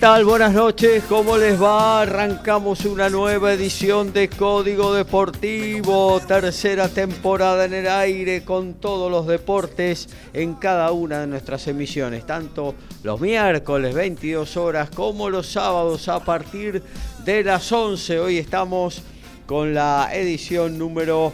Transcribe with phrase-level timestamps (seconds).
[0.00, 0.24] Tal?
[0.24, 2.00] Buenas noches, ¿cómo les va?
[2.00, 9.26] Arrancamos una nueva edición de Código Deportivo, tercera temporada en el aire con todos los
[9.26, 16.08] deportes en cada una de nuestras emisiones, tanto los miércoles 22 horas como los sábados
[16.08, 16.82] a partir
[17.26, 18.20] de las 11.
[18.20, 19.02] Hoy estamos
[19.44, 21.30] con la edición número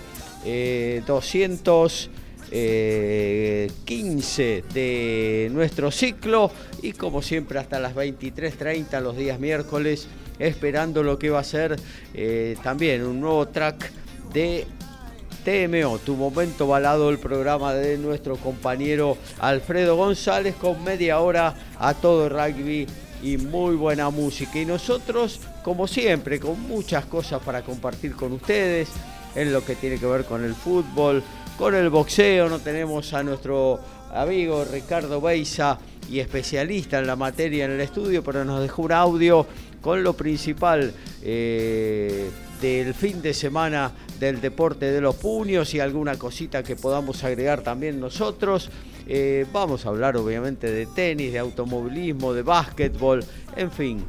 [1.06, 2.10] 200.
[2.58, 11.02] Eh, 15 de nuestro ciclo y como siempre hasta las 23.30 los días miércoles esperando
[11.02, 11.76] lo que va a ser
[12.14, 13.90] eh, también un nuevo track
[14.32, 14.66] de
[15.44, 21.92] TMO, tu momento balado, el programa de nuestro compañero Alfredo González con media hora a
[21.92, 22.86] todo rugby
[23.22, 24.58] y muy buena música.
[24.58, 28.88] Y nosotros, como siempre, con muchas cosas para compartir con ustedes
[29.34, 31.22] en lo que tiene que ver con el fútbol,
[31.58, 32.48] con el boxeo.
[32.48, 33.80] No tenemos a nuestro
[34.12, 35.78] amigo Ricardo Beisa
[36.10, 39.46] y especialista en la materia en el estudio, pero nos dejó un audio
[39.80, 46.16] con lo principal eh, del fin de semana del deporte de los puños y alguna
[46.16, 48.70] cosita que podamos agregar también nosotros.
[49.08, 53.24] Eh, vamos a hablar obviamente de tenis, de automovilismo, de básquetbol,
[53.56, 54.04] en fin.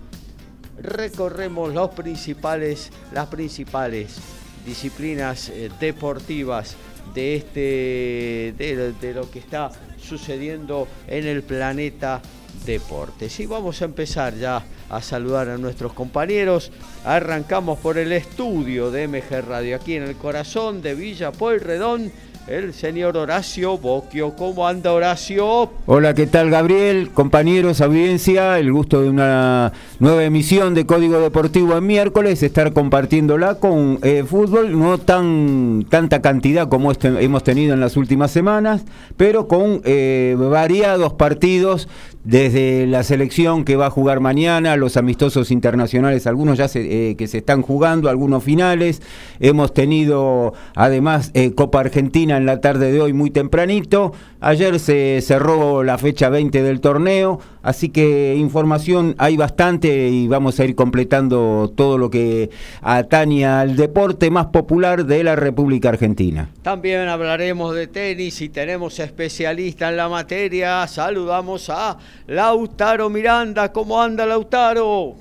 [0.80, 4.18] Recorremos principales, las principales
[4.66, 6.76] disciplinas eh, deportivas
[7.18, 12.22] de este de, lo que está sucediendo en el planeta
[12.64, 13.40] deportes.
[13.40, 16.72] Y vamos a empezar ya a saludar a nuestros compañeros.
[17.04, 22.12] Arrancamos por el estudio de MG Radio, aquí en el corazón de Villa Pueyrredón
[22.48, 24.34] el señor Horacio Boquio.
[24.36, 25.70] ¿Cómo anda Horacio?
[25.86, 27.10] Hola, ¿qué tal Gabriel?
[27.14, 33.56] Compañeros, audiencia, el gusto de una nueva emisión de Código Deportivo en miércoles, estar compartiéndola
[33.56, 38.86] con eh, fútbol, no tan tanta cantidad como este, hemos tenido en las últimas semanas,
[39.18, 41.90] pero con eh, variados partidos
[42.28, 47.16] desde la selección que va a jugar mañana, los amistosos internacionales, algunos ya se, eh,
[47.16, 49.02] que se están jugando, algunos finales.
[49.40, 54.12] Hemos tenido además eh, Copa Argentina en la tarde de hoy muy tempranito.
[54.42, 60.58] Ayer se cerró la fecha 20 del torneo, así que información hay bastante y vamos
[60.58, 62.50] a ir completando todo lo que
[62.82, 66.50] atañe al deporte más popular de la República Argentina.
[66.62, 70.88] También hablaremos de tenis y tenemos especialista en la materia.
[70.88, 71.98] Saludamos a
[72.28, 73.74] Lautaro Miranda.
[73.74, 75.16] ¿Cómo anda Lautaro?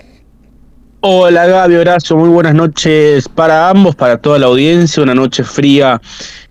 [1.01, 6.01] Hola Gaby, Horacio, muy buenas noches para ambos, para toda la audiencia, una noche fría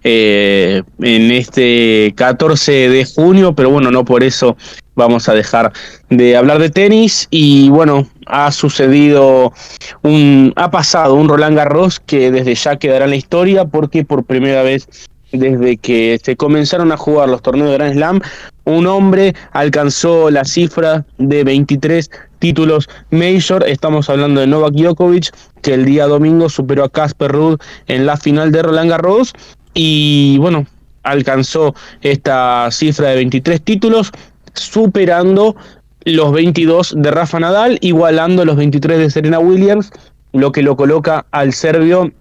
[0.03, 4.55] eh, en este 14 de junio, pero bueno, no por eso
[4.95, 5.71] vamos a dejar
[6.09, 9.53] de hablar de tenis y bueno, ha sucedido
[10.01, 14.23] un, ha pasado un Roland Garros que desde ya quedará en la historia porque por
[14.23, 14.87] primera vez
[15.31, 18.21] desde que se comenzaron a jugar los torneos de Grand Slam,
[18.63, 23.67] un hombre alcanzó la cifra de 23 títulos major.
[23.67, 25.31] Estamos hablando de Novak Djokovic,
[25.61, 29.33] que el día domingo superó a Casper Ruud en la final de Roland Garros
[29.73, 30.65] y bueno,
[31.03, 34.11] alcanzó esta cifra de 23 títulos,
[34.55, 35.55] superando
[36.05, 39.91] los 22 de Rafa Nadal, igualando los 23 de Serena Williams,
[40.33, 42.11] lo que lo coloca al serbio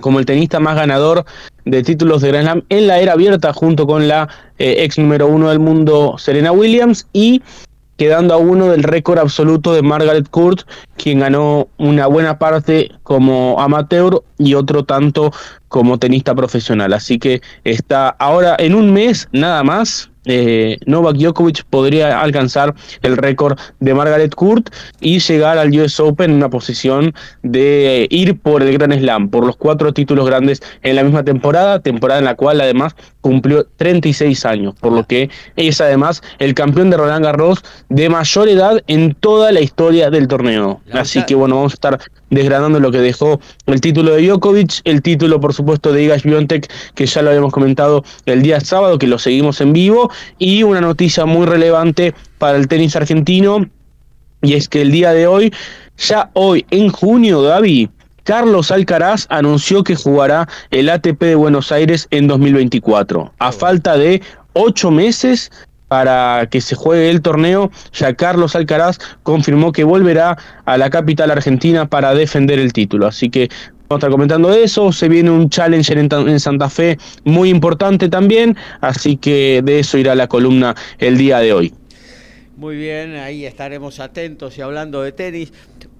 [0.00, 1.24] como el tenista más ganador
[1.64, 4.28] de títulos de Grand Slam en la era abierta junto con la
[4.58, 7.42] eh, ex número uno del mundo Serena Williams y
[7.96, 10.62] quedando a uno del récord absoluto de Margaret Court,
[10.96, 15.32] quien ganó una buena parte como amateur y otro tanto
[15.68, 16.92] como tenista profesional.
[16.92, 23.16] Así que está ahora en un mes nada más eh, Novak Djokovic podría alcanzar el
[23.16, 28.62] récord de Margaret Court y llegar al US Open en una posición de ir por
[28.62, 32.34] el Gran Slam, por los cuatro títulos grandes en la misma temporada, temporada en la
[32.34, 37.62] cual además cumplió 36 años, por lo que es además el campeón de Roland Garros
[37.88, 40.80] de mayor edad en toda la historia del torneo.
[40.92, 42.00] Así que bueno, vamos a estar
[42.34, 46.70] desgranando lo que dejó el título de Djokovic, el título por supuesto de Iga Świątek,
[46.94, 50.80] que ya lo habíamos comentado el día sábado, que lo seguimos en vivo, y una
[50.80, 53.66] noticia muy relevante para el tenis argentino,
[54.42, 55.52] y es que el día de hoy,
[55.96, 57.88] ya hoy en junio, Gaby,
[58.24, 63.32] Carlos Alcaraz anunció que jugará el ATP de Buenos Aires en 2024.
[63.38, 64.22] A falta de
[64.54, 65.50] ocho meses
[65.88, 71.30] para que se juegue el torneo, ya Carlos Alcaraz confirmó que volverá a la capital
[71.30, 73.06] argentina para defender el título.
[73.06, 73.48] Así que
[73.88, 74.92] vamos a estar comentando eso.
[74.92, 78.56] Se viene un challenger en, Santa Fe muy importante también.
[78.80, 81.74] Así que de eso irá la columna el día de hoy.
[82.56, 85.52] Muy bien, ahí estaremos atentos y hablando de tenis.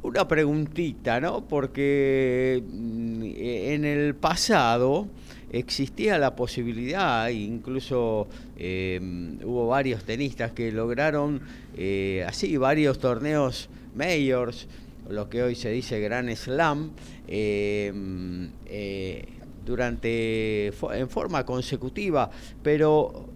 [0.03, 1.47] Una preguntita, ¿no?
[1.47, 5.09] Porque mm, en el pasado
[5.51, 11.41] existía la posibilidad, incluso em, hubo varios tenistas que lograron
[11.77, 14.69] eh, así varios torneos mayors,
[15.09, 16.91] lo que hoy se dice Grand Slam,
[17.29, 19.25] em, eh,
[19.65, 22.31] durante en forma consecutiva,
[22.63, 23.29] pero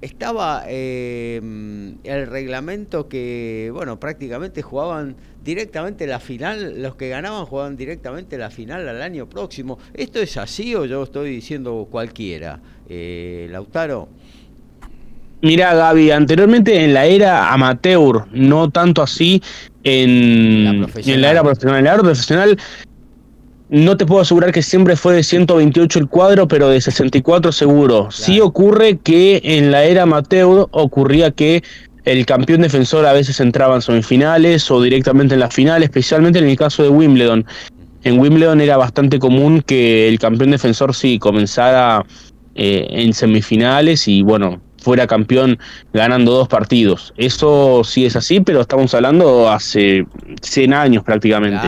[0.00, 7.76] estaba em, el reglamento que, bueno, prácticamente jugaban directamente la final, los que ganaban jugaban
[7.76, 9.78] directamente la final al año próximo.
[9.94, 12.60] ¿Esto es así o yo estoy diciendo cualquiera?
[12.88, 14.08] Eh, Lautaro.
[15.42, 19.42] Mira, Gaby, anteriormente en la era amateur, no tanto así
[19.84, 21.78] en la, en la era profesional.
[21.78, 22.58] En la era profesional
[23.70, 28.08] no te puedo asegurar que siempre fue de 128 el cuadro, pero de 64 seguro.
[28.10, 31.62] Sí ocurre que en la era amateur ocurría que
[32.04, 36.48] el campeón defensor a veces entraba en semifinales o directamente en la final, especialmente en
[36.48, 37.46] el caso de Wimbledon.
[38.02, 42.04] En Wimbledon era bastante común que el campeón defensor sí comenzara
[42.56, 45.58] eh, en semifinales y bueno, fuera campeón
[45.92, 47.12] ganando dos partidos.
[47.16, 50.06] Eso sí es así, pero estamos hablando hace
[50.42, 51.66] 100 años prácticamente.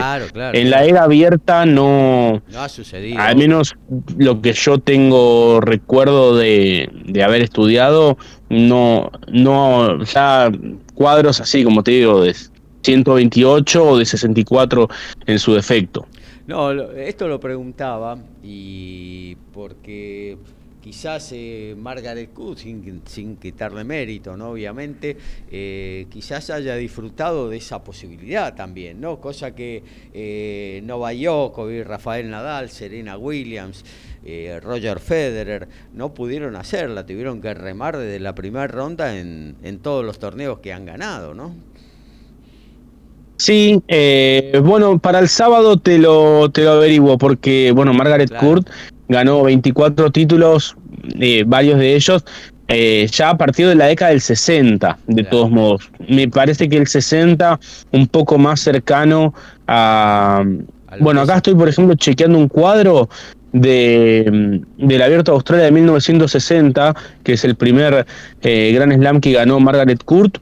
[0.53, 3.19] en la era abierta no, no ha sucedido.
[3.21, 3.75] Al menos
[4.17, 8.17] lo que yo tengo recuerdo de, de haber estudiado,
[8.49, 10.51] no, no, ya
[10.93, 12.35] cuadros así como te digo, de
[12.83, 14.89] 128 o de 64
[15.25, 16.07] en su defecto.
[16.45, 20.37] No, esto lo preguntaba y porque
[20.83, 24.49] quizás eh, Margaret Cook, sin, quitarle mérito, ¿no?
[24.49, 25.15] obviamente,
[25.49, 29.21] eh, quizás haya disfrutado de esa posibilidad también, ¿no?
[29.21, 29.81] Cosa que
[30.13, 33.85] eh, Novak Djokovic, Rafael Nadal, Serena Williams,
[34.25, 40.03] eh, Roger Federer no pudieron hacerla, tuvieron que remar desde la primera ronda en, todos
[40.03, 41.55] los torneos que han ganado, ¿no?
[43.37, 43.81] Sí,
[44.61, 48.67] bueno, para el sábado te lo, te lo averiguo, porque, bueno, Margaret Court
[49.07, 50.75] ganó 24 títulos,
[51.19, 52.23] eh, varios de ellos,
[52.67, 55.89] eh, ya a partir de la década del 60, de todos modos.
[56.07, 57.59] Me parece que el 60
[57.91, 59.33] un poco más cercano
[59.67, 60.43] a...
[60.99, 63.09] Bueno, acá estoy, por ejemplo, chequeando un cuadro
[63.51, 68.05] de, del Abierto de Australia de 1960, que es el primer
[68.41, 70.37] eh, Gran Slam que ganó Margaret Court.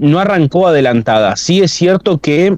[0.00, 1.36] No arrancó adelantada.
[1.36, 2.56] Sí es cierto que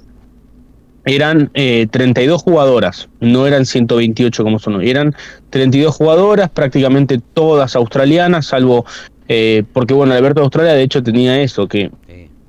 [1.05, 5.15] eran 32 eh, jugadoras, no eran 128 como son hoy, eran
[5.51, 8.85] 32 jugadoras, prácticamente todas australianas, salvo
[9.29, 11.91] eh, porque bueno, Alberto de Australia de hecho tenía eso, que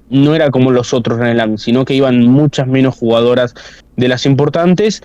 [0.10, 3.54] no era como los otros en el sino que iban muchas menos jugadoras
[3.96, 5.02] de las importantes.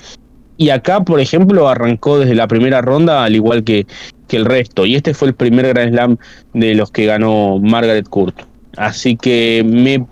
[0.56, 3.86] Y acá, por ejemplo, arrancó desde la primera ronda, al igual que,
[4.28, 4.84] que el resto.
[4.84, 6.18] Y este fue el primer Grand Slam
[6.52, 8.42] de los que ganó Margaret Court.
[8.76, 10.06] Así que me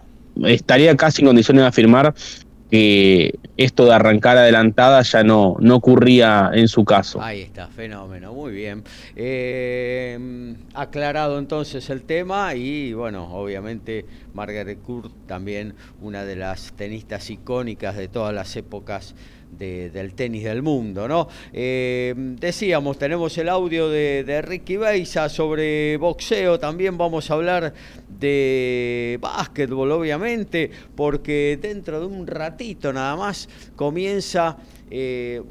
[0.51, 2.15] estaría casi en condiciones de afirmar
[2.71, 7.21] que esto de arrancar adelantada ya no, no ocurría en su caso.
[7.21, 8.85] Ahí está, fenómeno, muy bien.
[9.17, 17.31] Eh, aclarado entonces el tema y bueno, obviamente Margaret Court también una de las tenistas
[17.31, 19.15] icónicas de todas las épocas
[19.51, 21.29] del tenis del mundo, ¿no?
[21.53, 27.75] Eh, decíamos, tenemos el audio de, Ricky Beisa sobre boxeo, también vamos a hablar
[28.09, 34.57] de básquetbol, obviamente, porque dentro de un ratito nada más comienza
[34.91, 35.43] eh,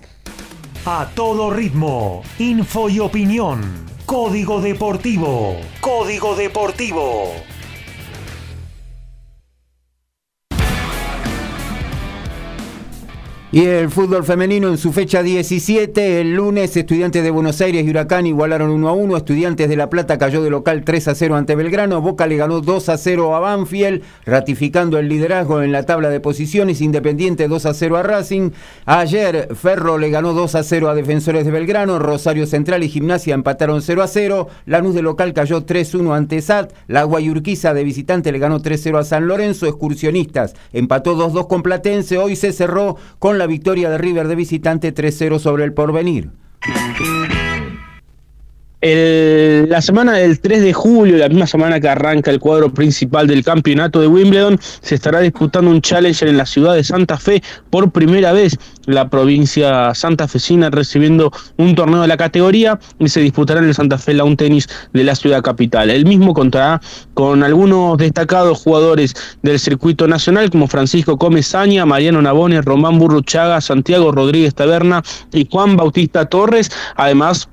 [0.87, 3.87] A todo ritmo, info y opinión.
[4.05, 5.57] Código Deportivo.
[5.81, 7.33] Código Deportivo.
[13.55, 17.89] Y el fútbol femenino en su fecha 17, el lunes, Estudiantes de Buenos Aires y
[17.89, 19.15] Huracán igualaron 1 a 1.
[19.15, 22.01] Estudiantes de La Plata cayó de local 3 a 0 ante Belgrano.
[22.01, 26.19] Boca le ganó 2 a 0 a Banfield, ratificando el liderazgo en la tabla de
[26.19, 26.81] posiciones.
[26.81, 28.51] Independiente 2 a 0 a Racing.
[28.85, 31.97] Ayer, Ferro le ganó 2 a 0 a Defensores de Belgrano.
[31.97, 34.49] Rosario Central y Gimnasia empataron 0 a 0.
[34.65, 36.73] Lanús de local cayó 3 1 ante SAT.
[36.87, 39.65] La Guayurquiza de visitante le ganó 3 0 a San Lorenzo.
[39.65, 42.17] Excursionistas empató 2 2 con Platense.
[42.17, 46.31] Hoy se cerró con la victoria de River de visitante 3-0 sobre el porvenir
[48.87, 53.43] la semana del 3 de julio, la misma semana que arranca el cuadro principal del
[53.43, 57.91] campeonato de Wimbledon, se estará disputando un Challenger en la ciudad de Santa Fe por
[57.91, 58.55] primera vez.
[58.85, 63.97] La provincia santafesina recibiendo un torneo de la categoría y se disputará en el Santa
[63.97, 65.89] Fe Lawn Tennis de la ciudad capital.
[65.89, 66.79] El mismo contará
[67.15, 74.11] con algunos destacados jugadores del circuito nacional como Francisco Comesaña, Mariano Nabone, Román Burruchaga, Santiago
[74.11, 75.01] Rodríguez Taberna
[75.33, 76.69] y Juan Bautista Torres.
[76.95, 77.49] Además,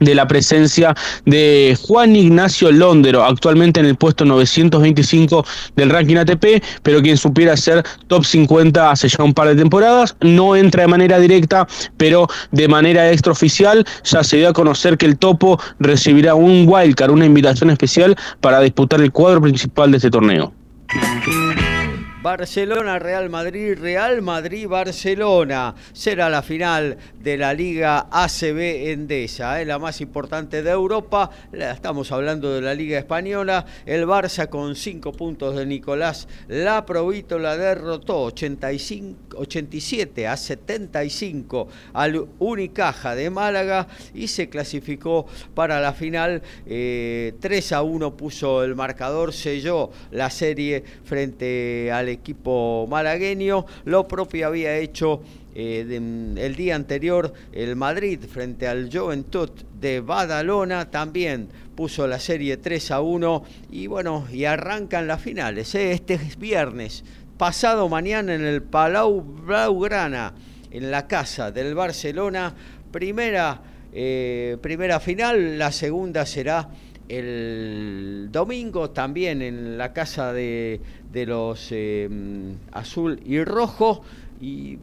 [0.00, 5.44] de la presencia de Juan Ignacio Londero, actualmente en el puesto 925
[5.76, 10.16] del ranking ATP, pero quien supiera ser top 50 hace ya un par de temporadas,
[10.20, 15.06] no entra de manera directa, pero de manera extraoficial ya se dio a conocer que
[15.06, 20.10] el topo recibirá un wildcard, una invitación especial para disputar el cuadro principal de este
[20.10, 20.52] torneo.
[22.28, 25.74] Barcelona, Real Madrid, Real Madrid, Barcelona.
[25.94, 29.64] Será la final de la Liga ACB Endesa, ¿eh?
[29.64, 31.30] la más importante de Europa.
[31.50, 33.64] Estamos hablando de la Liga Española.
[33.86, 42.26] El Barça con cinco puntos de Nicolás La la derrotó 85, 87 a 75 al
[42.40, 46.42] Unicaja de Málaga y se clasificó para la final.
[46.66, 52.17] 3 eh, a 1 puso el marcador, selló la serie frente al equipo
[52.88, 53.66] malagueño.
[53.84, 55.22] Lo propio había hecho
[55.54, 55.84] eh,
[56.36, 60.90] el día anterior el Madrid frente al Juventud de Badalona.
[60.90, 65.74] También puso la serie 3 a 1 y bueno, y arrancan las finales.
[65.74, 65.92] ¿eh?
[65.92, 67.04] Este es viernes,
[67.36, 70.34] pasado mañana en el Palau Blaugrana,
[70.70, 72.54] en la casa del Barcelona.
[72.90, 73.60] Primera,
[73.92, 76.68] eh, primera final, la segunda será
[77.08, 80.80] el domingo también en la casa de,
[81.12, 82.08] los eh,
[82.72, 84.02] azul y rojo
[84.40, 84.78] y,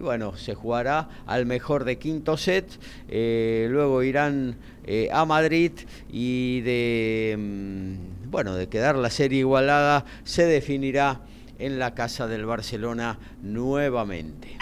[0.00, 2.66] bueno, se jugará al mejor de quinto set,
[3.08, 4.56] eh, luego irán
[4.86, 5.72] eh, a Madrid
[6.10, 11.20] y de, mm, bueno, de quedar la serie igualada se definirá
[11.58, 14.56] en la casa del Barcelona nuevamente.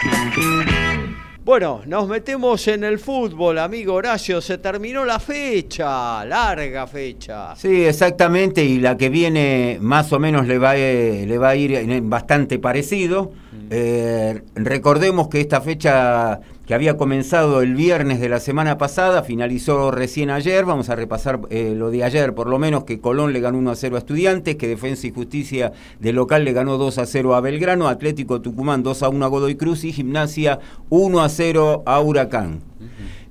[1.47, 4.41] Bueno, nos metemos en el fútbol, amigo Horacio.
[4.41, 7.55] Se terminó la fecha, larga fecha.
[7.55, 11.55] Sí, exactamente, y la que viene más o menos le va, eh, le va a
[11.55, 13.31] ir bastante parecido.
[13.69, 19.89] Eh, recordemos que esta fecha que había comenzado el viernes de la semana pasada, finalizó
[19.89, 23.39] recién ayer, vamos a repasar eh, lo de ayer, por lo menos que Colón le
[23.39, 26.97] ganó 1 a 0 a Estudiantes, que Defensa y Justicia de local le ganó 2
[26.97, 30.59] a 0 a Belgrano, Atlético Tucumán 2 a 1 a Godoy Cruz y Gimnasia
[30.89, 32.59] 1 a 0 a Huracán.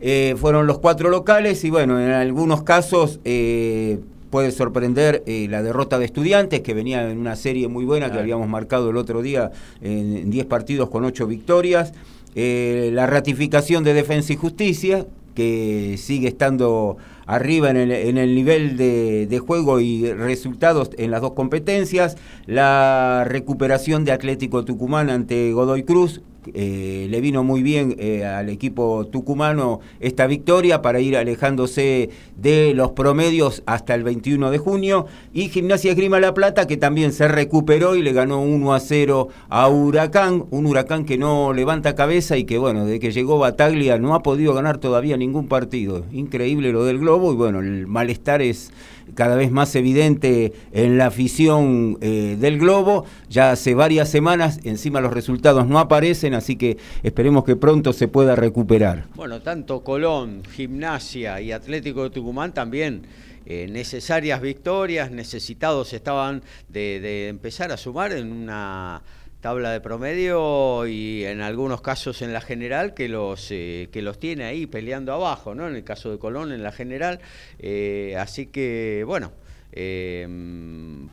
[0.01, 3.21] Eh, fueron los cuatro locales y bueno, en algunos casos...
[3.25, 8.19] Eh, puede sorprender la derrota de estudiantes, que venía en una serie muy buena que
[8.19, 11.93] habíamos marcado el otro día en 10 partidos con 8 victorias.
[12.39, 19.43] Eh, la ratificación de Defensa y Justicia, que sigue estando arriba en el, nivel de,
[19.45, 26.21] juego y resultados en las dos competencias, la recuperación de Atlético Tucumán ante Godoy Cruz,
[26.55, 32.73] eh, le vino muy bien eh, al equipo tucumano esta victoria para ir alejándose de
[32.75, 35.07] los promedios hasta el 21 de junio.
[35.33, 39.29] Y Gimnasia Grima La Plata, que también se recuperó y le ganó 1 a 0
[39.49, 40.45] a Huracán.
[40.51, 44.23] Un Huracán que no levanta cabeza y que, bueno, desde que llegó Bataglia no ha
[44.23, 46.05] podido ganar todavía ningún partido.
[46.13, 48.71] Increíble lo del Globo y, bueno, el malestar es
[49.15, 53.05] cada vez más evidente en la afición eh, del Globo.
[53.29, 58.09] Ya hace varias semanas, encima los resultados no aparecen así que esperemos que pronto se
[58.09, 59.05] pueda recuperar.
[59.15, 63.03] Bueno, tanto Colón, Gimnasia y Atlético de Tucumán también
[63.49, 69.03] eh, necesarias victorias, necesitados estaban de, empezar a sumar en una
[69.47, 74.19] tabla de promedio y en algunos casos en la general que los eh, que los
[74.19, 75.69] tiene ahí peleando abajo, ¿no?
[75.69, 77.21] En el caso de Colón en la general,
[77.61, 79.31] eh, así que bueno.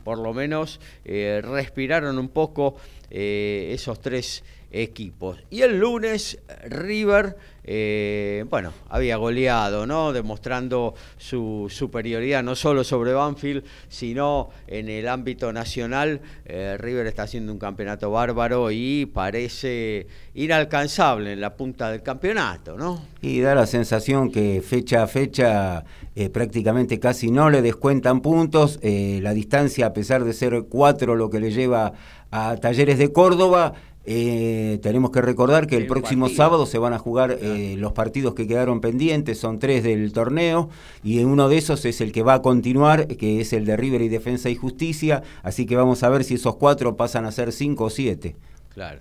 [0.04, 2.76] por lo menos respiraron un poco
[3.10, 4.42] esos tres
[4.74, 5.38] equipos.
[5.50, 10.12] Y el lunes River eh, bueno, había goleado, ¿no?
[10.12, 16.20] Demostrando su superioridad no solo sobre Banfield, sino en el ámbito nacional.
[16.44, 22.76] Eh, River está haciendo un campeonato bárbaro y parece inalcanzable en la punta del campeonato,
[22.76, 23.02] ¿no?
[23.22, 28.78] Y da la sensación que fecha a fecha eh, prácticamente casi no le descuentan puntos.
[28.82, 31.94] la distancia, a pesar de ser cuatro lo que le lleva
[32.30, 33.72] a Talleres de Córdoba,
[34.06, 38.34] eh, tenemos que recordar que el, próximo sábado se van a jugar eh, los partidos
[38.34, 40.68] que quedaron pendientes, son tres del torneo,
[41.02, 44.02] y uno de esos es el que va a continuar, que es el de River
[44.02, 47.52] y Defensa y Justicia, así que vamos a ver si esos cuatro pasan a ser
[47.52, 48.36] cinco o siete.
[48.74, 49.00] Claro.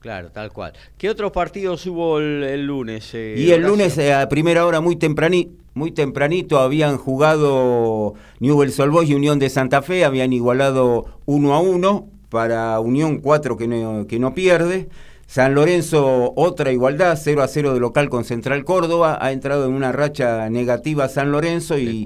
[0.00, 0.72] Claro, tal cual.
[0.98, 3.14] ¿Qué otros partidos hubo el, lunes?
[3.14, 8.92] Eh, y el lunes a primera hora muy tempranito, muy tempranito habían jugado Newell's Old
[8.92, 13.68] Boys y Unión de Santa Fe, habían igualado uno a uno para Unión 4 que
[13.68, 14.88] no, que no pierde.
[15.26, 19.18] San Lorenzo, otra igualdad, 0 a 0 de local con Central Córdoba.
[19.20, 22.04] Ha entrado en una racha negativa San Lorenzo y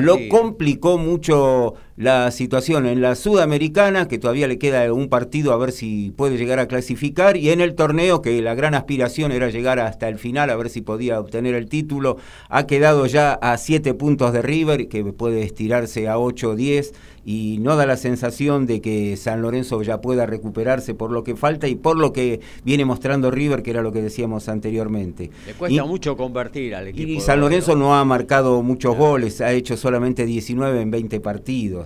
[0.00, 5.56] lo complicó mucho la situación en la Sudamericana, que todavía le queda un partido a
[5.56, 9.50] ver si puede llegar a clasificar, y en el torneo, que la gran aspiración era
[9.50, 12.16] llegar hasta el final, a ver si podía obtener el título.
[12.48, 16.92] Ha quedado ya a 7 puntos de River, que puede estirarse a 8 o 10
[17.24, 21.36] y no da la sensación de que San Lorenzo ya pueda recuperarse por lo que
[21.36, 25.30] falta y por lo que viene mostrando River, que era lo que decíamos anteriormente.
[25.46, 27.08] Le cuesta mucho convertir al equipo.
[27.08, 31.83] Y San Lorenzo no ha marcado muchos goles, ha hecho solamente 19 en 20 partidos.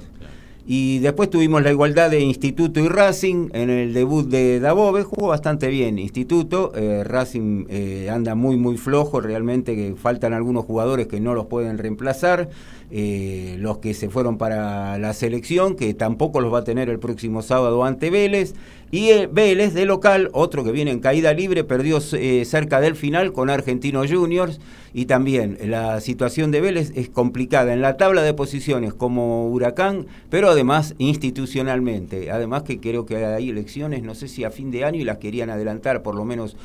[0.71, 5.29] Y después tuvimos la igualdad de Instituto y Racing en el debut de Dabove, jugó
[5.29, 11.07] bastante bien Instituto, eh, Racing eh, anda muy muy flojo, realmente que faltan algunos jugadores
[11.07, 12.51] que no los pueden reemplazar.
[12.91, 16.99] Eh, los que se fueron para la selección, que tampoco los va a tener el
[16.99, 18.55] próximo sábado ante Vélez.
[18.91, 22.97] Y eh, Vélez de local, otro que viene en caída libre, perdió eh, cerca del
[22.97, 24.61] final con Argentinos Juniors.
[24.95, 30.07] Y también la situación de Vélez es complicada en la tabla de posiciones como Huracán,
[30.31, 32.31] pero además institucionalmente.
[32.31, 35.19] Además que creo que hay elecciones, no sé si a fin de año, y las
[35.19, 36.57] querían adelantar por lo menos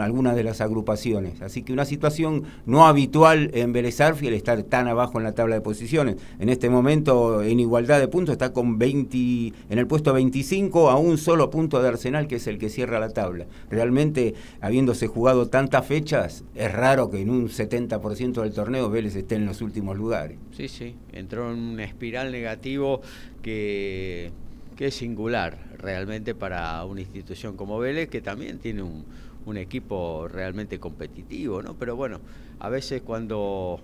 [0.00, 1.42] algunas de las agrupaciones.
[1.42, 5.56] Así que una situación no habitual en Vélez Arfiel estar tan abajo en la tabla
[5.56, 6.16] de posiciones.
[6.38, 10.96] En este momento, en igualdad de puntos, está con 20, en el puesto 25 a
[10.96, 13.46] un solo punto de Arsenal, que es el que cierra la tabla.
[13.68, 19.34] Realmente, habiéndose jugado tantas fechas, es raro que en un 70% del torneo Vélez esté
[19.34, 20.38] en los últimos lugares.
[20.56, 23.00] Sí, sí, entró en una espiral negativo
[23.42, 24.30] que,
[24.76, 29.04] que es singular realmente para una institución como Vélez, que también tiene un,
[29.46, 31.74] un equipo realmente competitivo, ¿no?
[31.74, 32.20] Pero bueno,
[32.58, 33.80] a veces cuando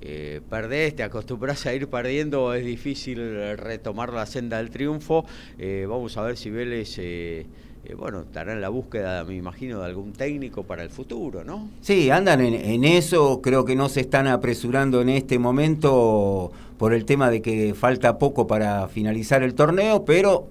[0.00, 5.24] eh, perdés, te acostumbras a ir perdiendo, es difícil retomar la senda del triunfo.
[5.58, 7.46] Eh, vamos a ver si Vélez, eh,
[7.84, 11.68] eh, bueno, estará en la búsqueda, me imagino, de algún técnico para el futuro, ¿no?
[11.80, 17.04] Sí, andan en, eso, creo que no se están apresurando en este momento por el
[17.04, 20.48] tema de que falta poco para finalizar el torneo, pero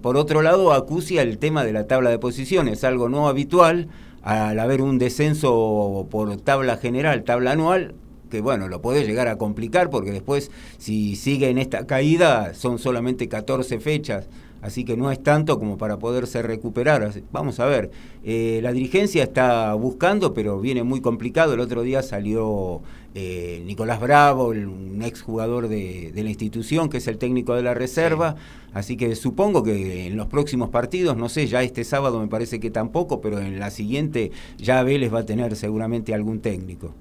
[0.00, 3.88] por otro lado acucia el tema de la tabla de posiciones, algo no habitual
[4.22, 7.94] al haber un descenso por tabla general, tabla anual,
[8.30, 12.78] que bueno, lo puede llegar a complicar porque después si sigue en esta caída son
[12.78, 14.28] solamente 14 fechas,
[14.62, 17.12] así que no es tanto como para poderse recuperar.
[17.32, 17.90] Vamos a ver,
[18.24, 21.54] eh, la dirigencia está buscando, pero viene muy complicado.
[21.54, 22.82] El otro día salió
[23.14, 27.74] eh, Nicolás Bravo, un exjugador de, de la institución, que es el técnico de la
[27.74, 28.36] reserva,
[28.74, 32.60] así que supongo que en los próximos partidos, no sé, ya este sábado me parece
[32.60, 36.94] que tampoco, pero en la siguiente ya Vélez va a tener seguramente algún técnico.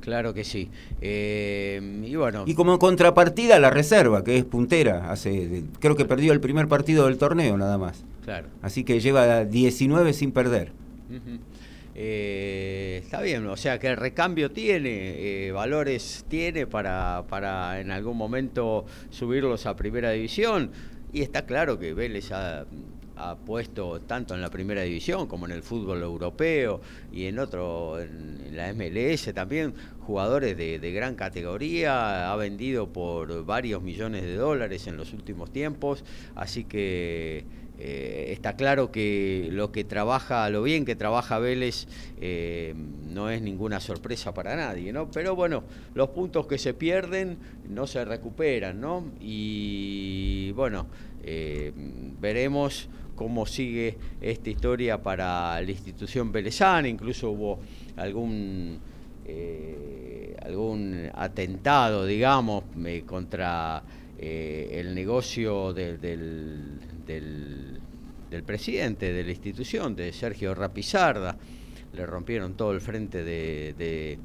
[0.00, 0.70] Claro que sí.
[1.00, 2.44] Eh, y bueno.
[2.46, 7.06] Y como contrapartida la reserva, que es puntera, hace creo que perdió el primer partido
[7.06, 8.04] del torneo nada más.
[8.24, 8.48] Claro.
[8.62, 10.72] Así que lleva 19 sin perder.
[11.94, 17.90] Eh, está bien, o sea que el recambio tiene, eh, valores tiene para, para en
[17.90, 20.70] algún momento subirlos a primera división.
[21.12, 22.66] Y está claro que Vélez ha
[23.18, 26.80] ha puesto tanto en la primera división como en el fútbol europeo
[27.12, 33.82] y en otro, en la MLS también, jugadores de, gran categoría, ha vendido por varios
[33.82, 36.04] millones de dólares en los últimos tiempos,
[36.36, 37.44] así que
[37.80, 41.86] eh, está claro que lo que trabaja, lo bien que trabaja Vélez,
[42.20, 42.74] eh,
[43.08, 45.10] no es ninguna sorpresa para nadie, ¿no?
[45.10, 49.04] Pero bueno, los puntos que se pierden no se recuperan, ¿no?
[49.20, 50.86] Y bueno,
[51.22, 51.72] eh,
[52.20, 57.58] veremos cómo sigue esta historia para la institución velezana, incluso hubo
[57.96, 58.78] algún
[60.42, 62.64] algún atentado, digamos,
[63.06, 63.82] contra
[64.16, 66.00] el negocio del
[67.08, 71.36] del, presidente de la institución, de Sergio Rapizarda.
[71.92, 74.18] Le rompieron todo el frente de,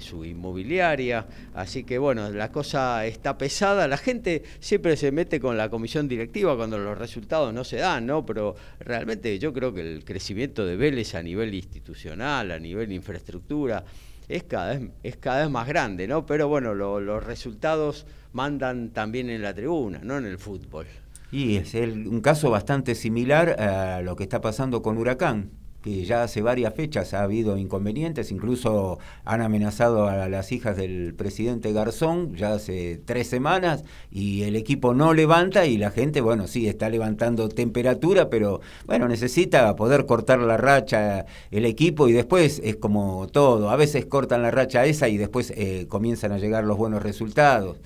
[0.00, 1.26] su inmobiliaria.
[1.54, 3.86] Así que bueno, la cosa está pesada.
[3.88, 8.06] La gente siempre se mete con la comisión directiva cuando los resultados no se dan,
[8.06, 8.24] ¿no?
[8.24, 13.84] Pero realmente yo creo que el crecimiento de Vélez a nivel institucional, a nivel infraestructura,
[14.28, 16.24] es cada vez, es cada vez más grande, ¿no?
[16.24, 20.86] Pero bueno, los resultados mandan también en la tribuna, no en el fútbol.
[21.30, 26.22] Y es un caso bastante similar a lo que está pasando con Huracán que ya
[26.22, 32.34] hace varias fechas ha habido inconvenientes, incluso han amenazado a las hijas del presidente Garzón
[32.34, 36.88] ya hace tres semanas y el equipo no levanta y la gente, bueno, sí, está
[36.88, 43.26] levantando temperatura, pero bueno, necesita poder cortar la racha el equipo y después es como
[43.26, 47.02] todo, a veces cortan la racha esa y después eh, comienzan a llegar los buenos
[47.02, 47.78] resultados.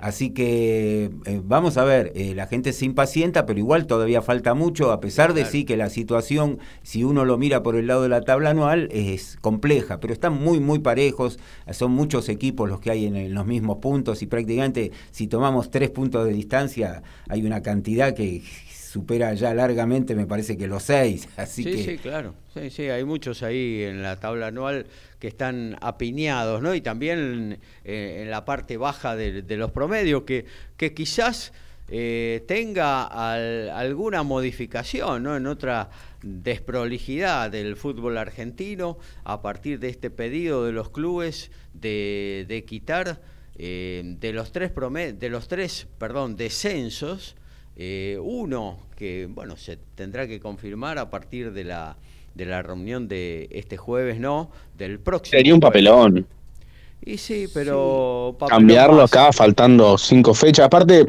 [0.00, 4.54] Así que eh, vamos a ver, eh, la gente se impacienta, pero igual todavía falta
[4.54, 8.02] mucho, a pesar de sí que la situación, si uno lo mira por el lado
[8.02, 11.38] de la tabla anual, es compleja, pero están muy, muy parejos,
[11.70, 15.90] son muchos equipos los que hay en, los mismos puntos y prácticamente si tomamos tres
[15.90, 18.42] puntos de distancia, hay una cantidad que
[18.90, 21.28] supera ya largamente, me parece que los seis.
[21.36, 21.84] Así sí, que...
[21.84, 22.34] sí, claro.
[22.52, 24.86] Sí, sí, hay muchos ahí en la tabla anual
[25.20, 26.74] que están apiñados, ¿no?
[26.74, 30.44] Y también eh, en la parte baja de, los promedios, que,
[30.76, 31.52] que quizás
[31.88, 33.04] eh, tenga
[33.76, 35.36] alguna modificación, ¿no?
[35.36, 35.90] En otra
[36.22, 43.20] desprolijidad del fútbol argentino a partir de este pedido de los clubes de, quitar
[43.56, 47.36] eh, de los tres de los tres perdón descensos
[48.22, 51.96] uno que bueno se tendrá que confirmar a partir de la
[52.34, 55.36] de la reunión de este jueves, no, del próximo.
[55.36, 56.26] Sería un papelón.
[57.04, 58.36] Y sí, pero...
[58.48, 60.66] Cambiarlo acá faltando cinco fechas.
[60.66, 61.06] Aparte,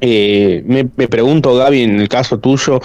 [0.00, 2.80] eh, me, pregunto, Gaby, en el caso tuyo,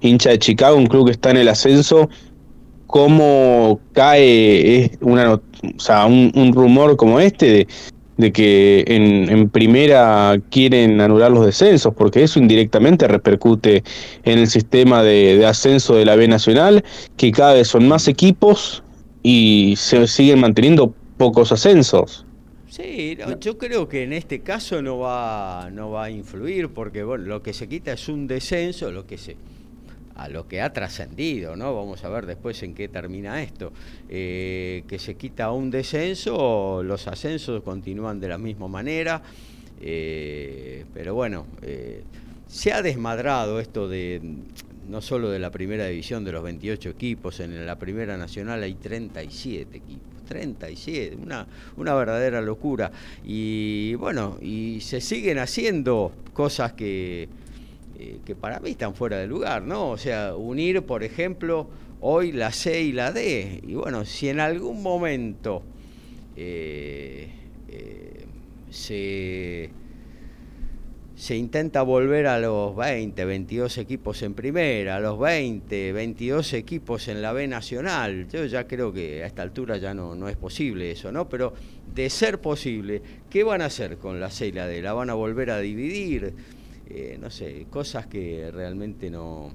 [0.00, 2.08] hincha de Chicago, un club que está en el ascenso,
[2.86, 5.40] ¿cómo cae una, o
[5.78, 7.68] sea, un rumor como este de
[8.18, 13.84] de que en, primera quieren anular los descensos, porque eso indirectamente repercute
[14.24, 16.84] en el sistema de, ascenso de la B Nacional,
[17.16, 18.82] que cada vez son más equipos
[19.22, 22.26] y se siguen manteniendo pocos ascensos.
[22.68, 27.24] Sí, yo creo que en este caso no va, no va a influir, porque bueno,
[27.24, 29.36] lo que se quita es un descenso, lo que se
[30.18, 31.74] a lo que ha trascendido, ¿no?
[31.74, 33.72] Vamos a ver después en qué termina esto.
[34.08, 39.22] Eh, que se quita un descenso, los ascensos continúan de la misma manera,
[39.80, 42.02] eh, pero bueno, eh,
[42.48, 44.20] se ha desmadrado esto de
[44.88, 48.74] no solo de la primera división de los 28 equipos, en la primera nacional hay
[48.74, 50.08] 37 equipos.
[50.28, 51.46] 37, una,
[51.78, 52.92] una verdadera locura.
[53.24, 57.30] Y bueno, y se siguen haciendo cosas que,
[58.00, 59.90] eh, que para mí están fuera de lugar, ¿no?
[59.90, 61.68] O sea, unir, por ejemplo,
[62.00, 63.60] hoy la C y la D.
[63.66, 65.64] Y bueno, si en algún momento
[66.36, 67.28] eh,
[67.68, 68.24] eh,
[68.70, 69.70] se,
[71.16, 77.08] se intenta volver a los 20, 22 equipos en primera, a los 20, 22 equipos
[77.08, 80.36] en la B nacional, yo ya creo que a esta altura ya no, no es
[80.36, 81.28] posible eso, ¿no?
[81.28, 81.52] Pero
[81.92, 84.82] de ser posible, ¿qué van a hacer con la C y la D?
[84.82, 86.57] ¿La van a volver a dividir?
[86.90, 89.52] Eh, no sé, cosas que realmente no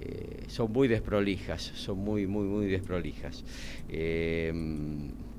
[0.00, 3.44] eh, son muy desprolijas, son muy, muy, muy desprolijas.
[3.90, 4.50] Eh,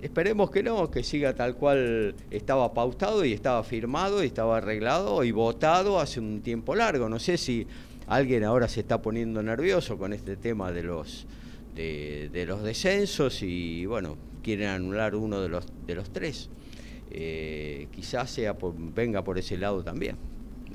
[0.04, 5.24] esperemos que no, que siga tal cual estaba pautado y estaba firmado y estaba arreglado
[5.24, 7.10] y votado hace un tiempo largo.
[7.10, 7.65] No sé si
[8.06, 11.26] alguien ahora se está poniendo nervioso con este tema de los
[11.74, 16.50] de, los descensos y bueno, quieren anular uno de los de los tres.
[17.10, 18.56] quizás sea
[18.93, 20.17] venga por ese lado también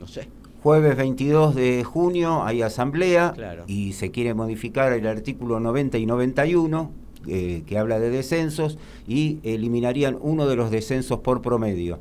[0.05, 0.29] no sé.
[0.63, 3.35] Jueves 22 de junio hay asamblea
[3.67, 6.91] y se quiere modificar el artículo 90 y 91
[7.27, 12.01] eh, que habla de descensos y eliminarían uno de los descensos por promedio.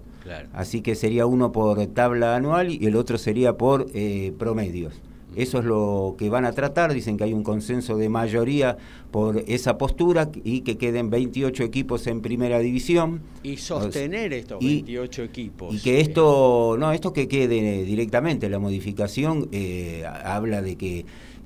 [0.53, 4.93] Así que sería uno por tabla anual y el otro sería por eh, promedios.
[5.35, 8.77] Eso es lo que van a tratar, dicen que hay un consenso de mayoría
[9.11, 13.21] por esa postura y que queden 28 equipos en primera división.
[13.43, 15.73] Y sostener estos 28 equipos.
[15.73, 21.05] Y que esto, no, esto que quede directamente, la modificación eh, habla de que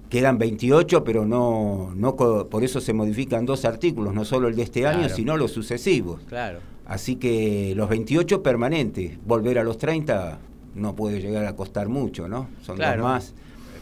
[0.10, 4.63] quedan 28, pero no, no por eso se modifican dos artículos, no solo el de
[4.63, 6.21] este año, sino los sucesivos.
[6.28, 6.60] Claro.
[6.86, 10.39] Así que los 28 permanentes, volver a los 30
[10.76, 12.47] no puede llegar a costar mucho, ¿no?
[12.62, 13.34] Son dos más.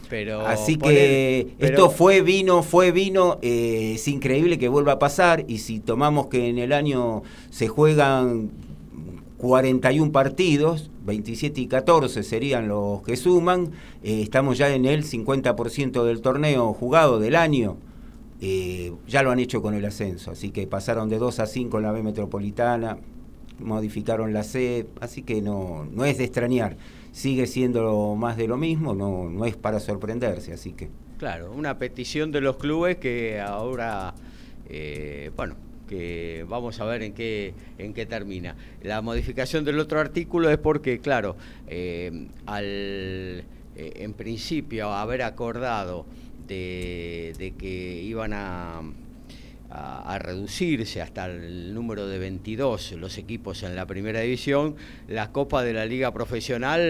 [0.08, 5.44] Pero Así que esto fue vino, fue vino, eh, es increíble que vuelva a pasar
[5.48, 8.50] y si tomamos que en el año se juegan
[9.38, 16.04] 41 partidos, 27 y 14 serían los que suman, eh, estamos ya en el 50%
[16.04, 17.76] del torneo jugado del año,
[18.40, 21.76] eh, ya lo han hecho con el ascenso, así que pasaron de 2 a 5
[21.76, 22.98] en la B Metropolitana,
[23.58, 26.76] modificaron la C, así que no, no es de extrañar,
[27.16, 30.90] sigue siendo más de lo mismo, no, no es para sorprenderse, así que...
[31.16, 34.12] Claro, una petición de los clubes que ahora,
[34.68, 35.56] eh, bueno,
[35.88, 38.54] que vamos a ver en qué, en qué termina.
[38.82, 41.36] La modificación del otro artículo es porque, claro,
[41.68, 43.44] eh, al eh,
[43.76, 46.04] en principio haber acordado
[46.46, 48.82] de, de que iban a
[49.70, 54.76] a, reducirse hasta el número de 22 los equipos en la primera división,
[55.08, 56.80] la Copa de la Liga Profesional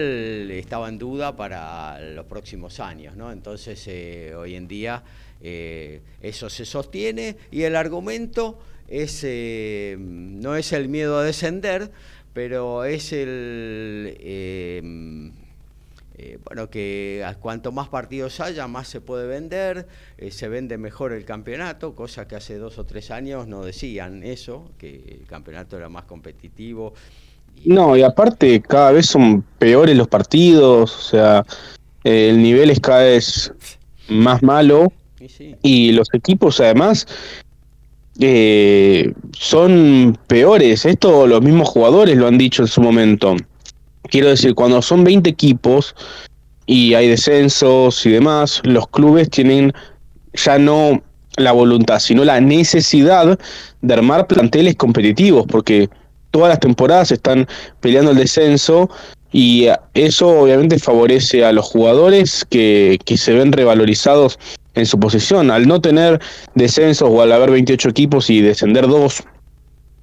[0.51, 3.31] estaba en duda para los próximos años, ¿no?
[3.31, 5.03] Entonces eh, hoy en día
[5.41, 11.91] eh, eso se sostiene y el argumento es, eh, no es el miedo a descender,
[12.33, 14.15] pero es el
[16.19, 21.13] eh, bueno, que cuanto más partidos haya, más se puede vender, eh, se vende mejor
[21.13, 25.77] el campeonato, cosa que hace dos o tres años no decían eso, que el campeonato
[25.77, 26.95] era más competitivo.
[27.65, 31.45] No, y aparte cada vez son peores los partidos, o sea,
[32.03, 33.53] el nivel es cada vez
[34.09, 34.91] más malo.
[35.61, 37.07] Y, los equipos además
[38.19, 43.35] eh, son peores, esto los mismos jugadores lo han dicho en su momento
[44.09, 45.95] Quiero decir, cuando son 20 equipos
[46.65, 49.73] y hay descensos y demás, los clubes tienen
[50.33, 51.01] ya no
[51.37, 53.39] la voluntad, sino la necesidad
[53.81, 55.89] de armar planteles competitivos, porque
[56.31, 57.47] todas las temporadas están
[57.79, 58.89] peleando el descenso
[59.31, 64.39] y eso obviamente favorece a los jugadores que, que se ven revalorizados
[64.73, 65.51] en su posición.
[65.51, 66.19] Al no tener
[66.55, 69.23] descensos o al haber 28 equipos y descender dos,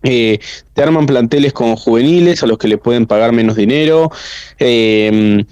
[0.04, 0.38] eh,
[0.74, 4.10] te arman planteles con juveniles a los que le pueden pagar menos dinero.
[4.58, 5.44] Em,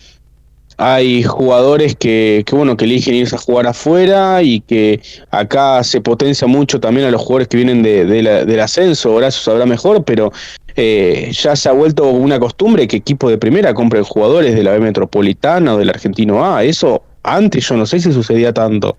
[0.76, 6.46] hay jugadores que, bueno que eligen irse a jugar afuera y que acá se potencia
[6.46, 9.12] mucho también a los jugadores que vienen de, del ascenso.
[9.12, 10.32] Ahora eso sabrá mejor, pero
[10.76, 14.72] eh, ya se ha vuelto una costumbre que equipos de primera compren jugadores de la
[14.72, 16.64] B Metropolitana o del Argentino A.
[16.64, 18.96] Eso antes yo no sé si sucedía tanto.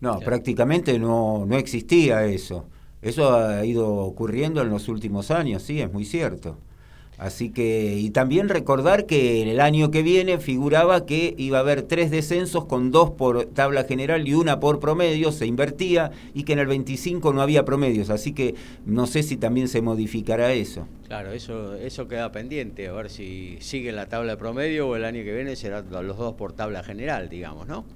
[0.00, 2.64] No, prácticamente no, no existía eso.
[3.02, 6.56] Eso ha ido ocurriendo en los últimos años, sí, es muy cierto.
[7.18, 11.82] Así que, y también recordar que el año que viene figuraba que iba a haber
[11.82, 16.52] tres descensos con dos por tabla general y una por promedio, se invertía y que
[16.52, 18.54] en el 25 no había promedios, así que
[18.84, 20.86] no sé si también se modificará eso.
[21.06, 25.04] Claro, eso, eso queda pendiente, a ver si sigue la tabla de promedio o el
[25.04, 27.86] año que viene serán los dos por tabla general, digamos, ¿no?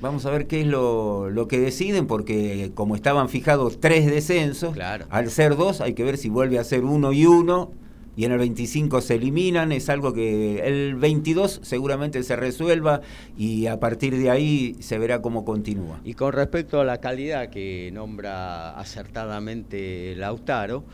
[0.00, 4.76] Vamos a ver qué es lo, lo, que deciden, porque como estaban fijados tres descensos,
[5.10, 7.72] al ser dos hay que ver si vuelve a ser uno y uno,
[8.18, 13.00] y en el 25 se eliminan, es algo que el 22 seguramente se resuelva
[13.36, 16.00] y a partir de ahí se verá cómo continúa.
[16.04, 20.84] Y con respecto a la calidad que nombra acertadamente Lautaro,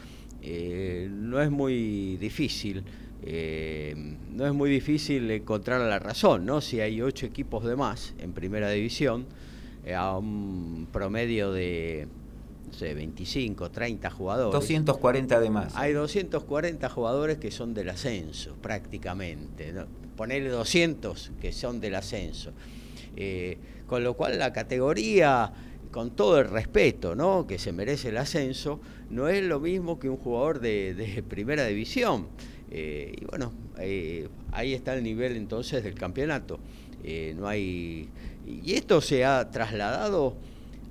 [0.43, 2.85] eh, no es muy difícil
[3.22, 3.94] eh,
[4.33, 6.61] no es muy difícil encontrar la razón, ¿no?
[6.61, 9.27] Si hay ocho equipos de más en primera división,
[9.85, 12.09] eh, a un promedio de
[12.66, 14.53] no sé, 25, 30 jugadores.
[14.53, 15.77] 240 de más.
[15.77, 19.72] Hay 240 jugadores que son del ascenso, prácticamente.
[19.72, 19.87] ¿no?
[20.16, 22.53] Ponerle 200 que son del ascenso.
[23.16, 25.53] Eh, con lo cual la categoría,
[25.92, 27.46] con todo el respeto ¿no?
[27.46, 32.27] que se merece el ascenso, no es lo mismo que un jugador de primera división.
[32.76, 36.58] Eh, y bueno, eh, ahí está el nivel entonces del campeonato.
[37.04, 38.08] Eh, no hay
[38.46, 40.34] y esto se ha trasladado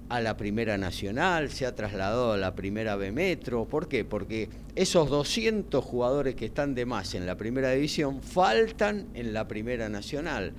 [0.07, 3.65] a la primera nacional, se ha trasladado a la primera B Metro.
[3.65, 4.05] ¿Por qué?
[4.05, 9.49] Porque esos 200 jugadores que están de más en la primera división faltan en la
[9.49, 10.53] primera nacional.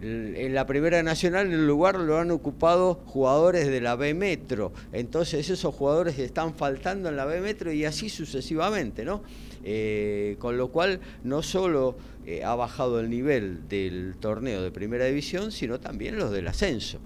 [0.00, 4.72] En la primera nacional el lugar lo han ocupado jugadores de la B Metro.
[4.92, 9.22] Entonces esos jugadores están faltando en la B Metro y así sucesivamente, ¿no?
[9.68, 15.06] Eh, con lo cual no solo eh, ha bajado el nivel del torneo de primera
[15.06, 17.00] división, sino también los del ascenso.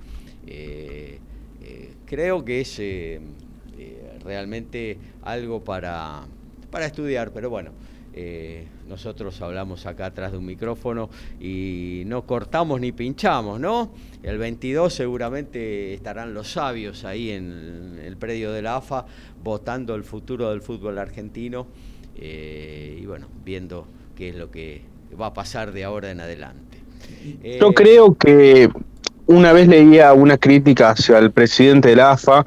[0.47, 1.21] Eh,
[2.05, 2.83] creo que es
[4.23, 6.25] realmente algo para,
[6.71, 7.71] para estudiar, pero bueno.
[8.89, 11.09] nosotros hablamos acá atrás de un micrófono
[11.41, 13.95] y no cortamos ni pinchamos, ¿no?
[14.23, 19.07] El 22 seguramente estarán los sabios ahí en el predio de la AFA
[19.43, 21.69] votando el futuro del fútbol argentino
[22.17, 24.83] eh, y bueno, viendo qué es lo que
[25.21, 26.79] va a pasar de ahora en adelante.
[27.43, 28.69] Yo eh, creo que
[29.27, 32.45] una vez leía una crítica hacia el presidente de la AFA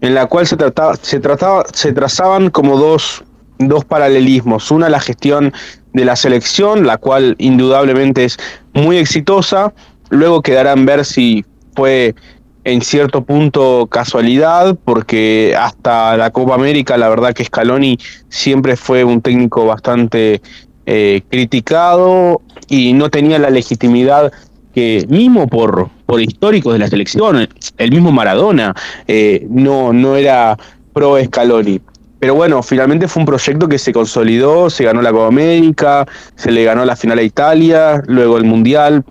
[0.00, 3.24] en la cual se trataba, se trataba, se trazaban como dos,
[3.58, 4.70] dos paralelismos.
[4.70, 5.52] Una la gestión
[5.92, 8.36] de la selección, la cual indudablemente es
[8.74, 9.72] muy exitosa.
[10.10, 11.44] Luego quedará en ver si
[11.76, 12.14] fue
[12.64, 17.98] en cierto punto casualidad, porque hasta la Copa América la verdad que Scaloni
[18.28, 20.40] siempre fue un técnico bastante
[20.86, 24.32] eh, criticado y no tenía la legitimidad
[24.74, 28.74] que mismo por, por históricos de la selección, el mismo Maradona
[29.06, 30.56] eh, no, no era
[30.92, 31.80] pro Scaloni.
[32.20, 36.52] Pero bueno, finalmente fue un proyecto que se consolidó, se ganó la Copa América, se
[36.52, 39.04] le ganó la final a Italia, luego el Mundial.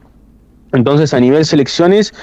[0.72, 2.14] Entonces a nivel selecciones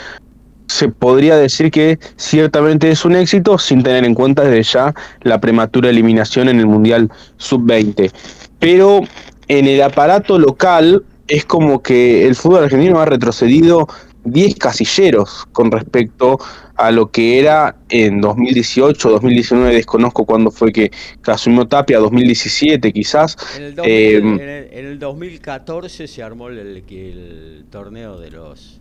[0.69, 5.41] se podría decir que ciertamente es un éxito sin tener en cuenta desde ya la
[5.41, 8.13] prematura eliminación en el Mundial Sub-20.
[8.59, 9.01] Pero
[9.49, 13.89] en el aparato local es como que el fútbol argentino ha retrocedido
[14.25, 16.39] 10 casilleros con respecto
[16.77, 20.91] a lo que era en 2018, 2019, desconozco cuándo fue que
[21.27, 23.37] asumió Tapia, 2017 quizás.
[23.59, 24.39] En
[24.71, 28.81] el, 2014 eh, se armó el torneo de los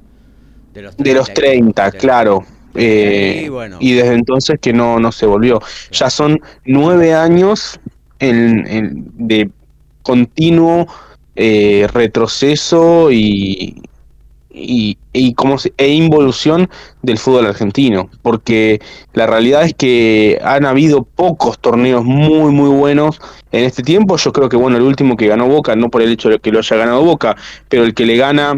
[0.97, 2.45] de los 30, claro.
[2.79, 5.61] Eh, y, desde entonces que no, no se volvió.
[5.91, 7.79] Ya son nueve años
[8.19, 9.49] de
[10.03, 10.87] continuo
[11.35, 13.81] eh, retroceso y,
[14.51, 16.69] y, y como e involución
[17.01, 18.79] del fútbol argentino, porque
[19.13, 23.19] la realidad es que han habido pocos torneos muy muy buenos
[23.51, 24.17] en este tiempo.
[24.17, 26.51] Yo creo que bueno, el último que ganó Boca, no por el hecho de que
[26.51, 27.35] lo haya ganado Boca,
[27.69, 28.55] pero el que le gana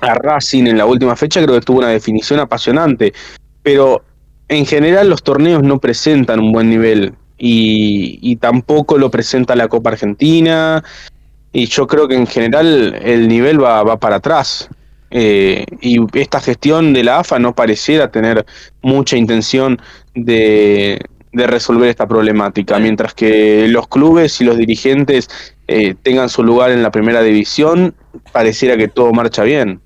[0.00, 3.12] a Racing en la última fecha, creo que tuvo una definición apasionante.
[3.62, 4.02] Pero
[4.48, 9.90] en general los torneos no presentan un buen nivel y, tampoco lo presenta la Copa
[9.90, 10.82] Argentina.
[11.52, 14.68] Y yo creo que en general el nivel va, va para atrás.
[15.10, 18.44] Eh, y esta gestión de la AFA no pareciera tener
[18.82, 19.80] mucha intención
[20.14, 21.00] de,
[21.32, 25.28] de resolver esta problemática, mientras que los clubes y los dirigentes
[25.68, 27.94] eh, tengan su lugar en la primera división,
[28.32, 29.80] pareciera que todo marcha bien.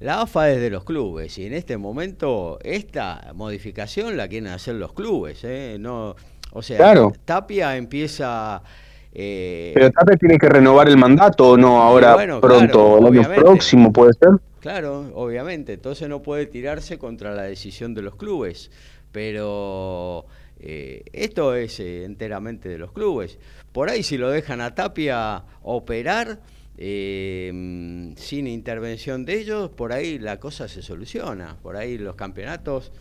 [0.00, 4.74] La AFA es de los clubes y en este momento esta modificación la quieren hacer
[4.74, 5.76] los clubes, ¿eh?
[5.78, 6.16] No,
[6.50, 8.62] o sea, Tapia empieza...
[9.14, 13.92] Eh, Pero Tapia tiene que renovar el mandato o no ahora pronto, el año próximo
[13.92, 14.30] puede ser.
[14.58, 18.72] Claro, obviamente, entonces no puede tirarse contra la decisión de los clubes,
[19.12, 20.26] pero
[20.58, 23.38] eh, esto es enteramente de los clubes.
[23.72, 26.40] Por ahí si lo dejan a Tapia operar
[26.76, 31.56] eh, sin intervención de ellos, por ahí la cosa se soluciona.
[31.62, 32.92] Por ahí los campeonatos,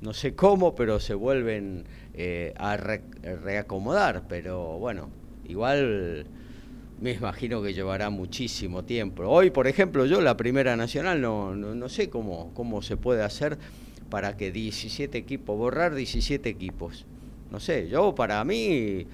[0.00, 4.28] no sé cómo, pero se vuelven eh, a reacomodar.
[4.28, 5.10] Pero bueno,
[5.44, 6.26] igual
[7.00, 9.24] me imagino que llevará muchísimo tiempo.
[9.24, 13.58] Hoy, por ejemplo, yo la Primera Nacional no, no, sé cómo, cómo se puede hacer
[14.08, 17.06] para que 17 equipos, borrar 17 equipos.
[17.50, 19.06] No sé, yo para mí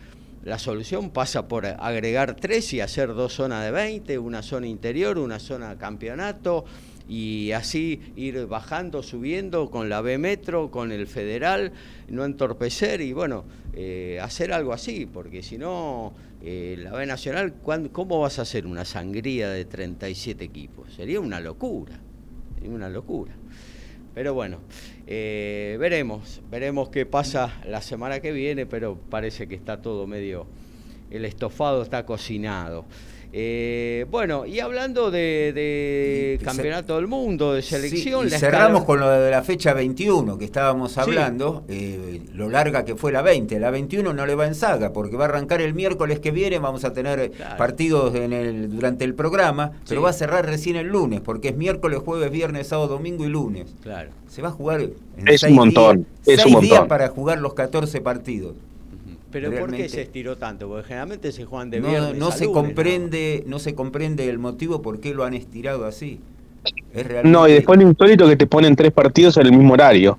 [0.49, 5.19] la solución pasa por agregar tres y hacer dos zonas de 20, una zona interior,
[5.19, 6.65] una zona campeonato
[7.07, 11.73] y así ir bajando, subiendo con la B Metro, con el Federal,
[12.09, 17.57] no entorpecer y bueno, eh, hacer algo así, porque si no, eh, la B Nacional,
[17.93, 20.95] ¿cómo vas a hacer una sangría de 37 equipos?
[20.95, 22.01] Sería una locura,
[22.55, 23.35] sería una locura.
[24.19, 24.59] Pero bueno,
[25.07, 30.49] eh, veremos, veremos qué pasa la semana que viene, pero parece que está todo medio,
[31.09, 32.85] el estofado está cocinado.
[33.33, 38.27] Eh, bueno, y hablando de, campeonato del mundo, de selección.
[38.27, 42.95] y cerramos con lo de la fecha 21 que estábamos hablando, eh, lo larga que
[42.95, 43.59] fue la 20.
[43.61, 46.59] La 21 no le va en saga porque va a arrancar el miércoles que viene,
[46.59, 50.87] vamos a tener partidos en el, durante el programa, pero va a cerrar recién el
[50.87, 53.67] lunes porque es miércoles, jueves, viernes, sábado, domingo y lunes.
[53.83, 54.11] Claro.
[54.29, 54.93] Se va a jugar en
[55.27, 56.07] es un montón.
[56.25, 58.55] es un días para jugar los 14 partidos.
[59.31, 60.69] Pero ¿por qué se estiró tanto?
[60.69, 63.59] Porque generalmente se juegan de viernes no, no se comprende, ¿no?
[63.59, 66.21] se comprende el motivo por qué lo han estirado así.
[66.95, 67.29] Es realmente...
[67.29, 70.19] No, y después lo insólito que te ponen tres partidos en el mismo horario.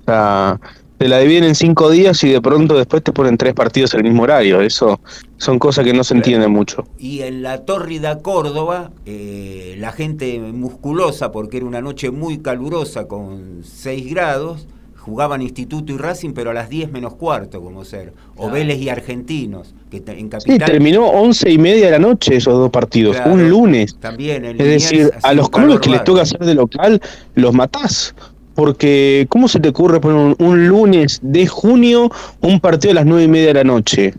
[0.00, 0.58] O sea,
[1.00, 4.04] te la dividen en cinco días y de pronto después te ponen tres partidos el
[4.04, 4.60] mismo horario.
[4.60, 5.00] Eso
[5.38, 6.86] son cosas que no se entienden mucho.
[6.98, 13.08] Y en la Tórrida Córdoba, eh, la gente musculosa, porque era una noche muy calurosa
[13.08, 14.66] con 6 grados,
[15.00, 18.12] jugaban Instituto y Racing, pero a las 10 menos cuarto, como ser.
[18.36, 20.40] O Vélez y Argentinos, que en Capital...
[20.40, 23.96] Sí, terminó 11 y media de la noche esos dos partidos, un lunes.
[23.98, 27.00] También, Es decir, a los clubes que les toca hacer de local,
[27.34, 28.14] los matás.
[28.54, 32.10] Porque, ¿cómo se te ocurre poner un, lunes de junio
[32.42, 34.14] un partido a las nueve y media de la noche?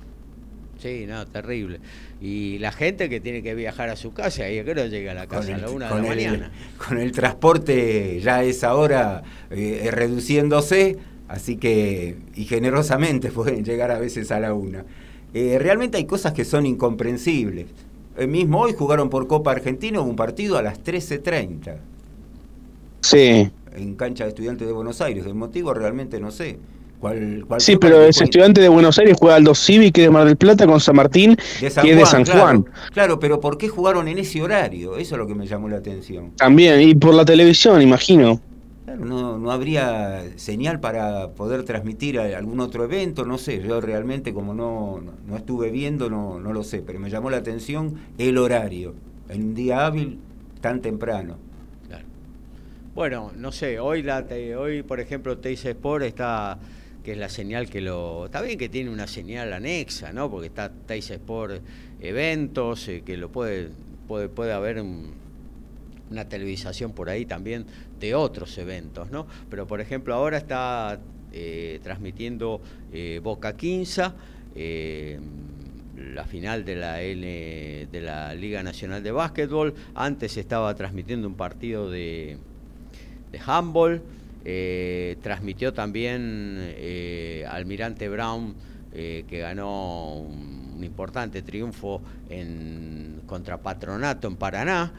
[0.79, 1.79] Sí, no, terrible.
[2.22, 5.15] Y la gente que tiene que viajar a su casa, y que no llega a
[5.15, 6.51] la casa a la una de la mañana.
[6.78, 10.97] Con el transporte ya a esa hora eh, reduciéndose,
[11.28, 14.86] así que, y generosamente pueden llegar a veces a la una.
[15.34, 17.67] Eh, realmente hay cosas que son incomprensibles.
[18.17, 21.78] El mismo hoy jugaron por Copa Argentina un partido a las 13.30.
[23.01, 25.26] Sí en cancha de estudiantes de Buenos Aires.
[25.26, 26.57] El motivo realmente no sé.
[27.02, 30.38] ¿Cuál, sí, pero ese estudiante de Buenos Aires juega al Dos Civic de Mar del
[30.38, 32.64] Plata con San Martín y es de San Juan.
[32.93, 34.97] Claro, pero ¿por qué jugaron en ese horario?
[34.97, 36.34] Eso es lo que me llamó la atención.
[36.38, 38.39] También, y por la televisión, imagino.
[38.86, 44.32] Claro, no, no habría señal para poder transmitir algún otro evento, no sé, yo realmente
[44.32, 48.38] como no, no estuve viendo no, no lo sé, pero me llamó la atención el
[48.38, 48.93] horario,
[49.28, 50.20] en un día hábil
[50.62, 51.38] tan temprano.
[52.93, 54.26] Bueno, no sé, hoy, la,
[54.60, 56.60] hoy por ejemplo, Teis Sport está,
[57.04, 58.26] que es la señal que lo...
[58.26, 60.30] Está bien que tiene una señal anexa, ¿no?
[60.30, 61.62] Porque está Teis Sport
[61.99, 63.70] eventos, eh, que lo puede,
[64.08, 67.66] puede, puede haber una televisación por ahí también
[67.99, 69.28] de otros eventos, ¿no?
[69.49, 70.99] Pero por ejemplo ahora está
[71.32, 74.16] eh, transmitiendo eh, Boca Quinza,
[74.54, 81.36] la final de la, L, de la Liga Nacional de Básquetbol, antes estaba transmitiendo un
[81.36, 82.38] partido de
[83.32, 84.02] de handball.
[84.44, 88.56] Eh, transmitió también eh, Almirante Brown,
[88.94, 94.92] eh, que ganó un, importante triunfo en, contra Patronato en Paraná.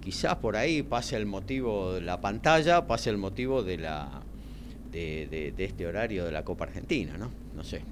[0.00, 4.22] quizás por ahí pase el motivo de la pantalla, pase el motivo de, la,
[4.90, 7.30] de, de este horario de la Copa Argentina, ¿no?
[7.54, 7.82] No sé.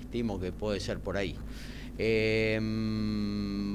[0.00, 1.36] Estimo que puede ser por ahí.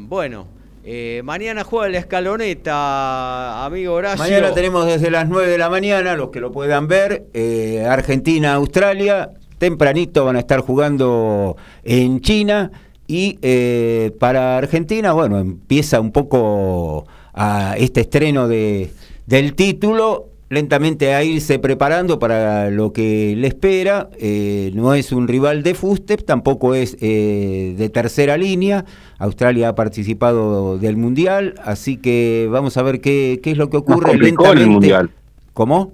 [0.08, 0.48] bueno,
[0.84, 4.24] eh, mañana juega la escaloneta, amigo Horacio.
[4.24, 9.32] Mañana tenemos desde las 9 de la mañana, los que lo puedan ver, eh, Argentina-Australia.
[9.58, 12.72] Tempranito van a estar jugando en China.
[13.08, 18.92] Y eh, para Argentina, bueno, empieza un poco a este estreno de,
[19.26, 24.10] del título lentamente a irse preparando para lo que le espera.
[24.20, 28.86] Eh, no es un rival de Fustep, tampoco es eh, de tercera línea.
[29.20, 33.78] Australia ha participado del Mundial, así que vamos a ver qué, qué es lo que
[33.78, 34.02] ocurre.
[34.02, 35.12] Nos complicó en el Mundial.
[35.54, 35.94] ¿Cómo?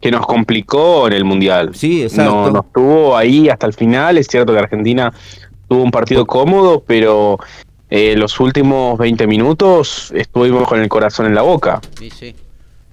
[0.00, 1.74] Que nos complicó en el Mundial.
[1.74, 2.32] Sí, exacto.
[2.32, 4.18] No, nos tuvo ahí hasta el final.
[4.18, 5.12] Es cierto que Argentina
[5.66, 7.38] tuvo un partido cómodo, pero
[7.90, 11.80] eh, los últimos 20 minutos estuvimos con el corazón en la boca.
[11.98, 12.34] Sí, sí.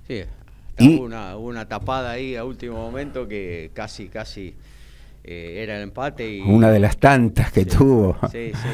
[0.07, 0.23] Sí,
[0.77, 4.55] y, una, una tapada ahí a último momento que casi, casi
[5.27, 6.29] eh, era el empate.
[6.29, 8.15] Y, una de las tantas que tuvo.
[8.31, 8.69] Sí, sí.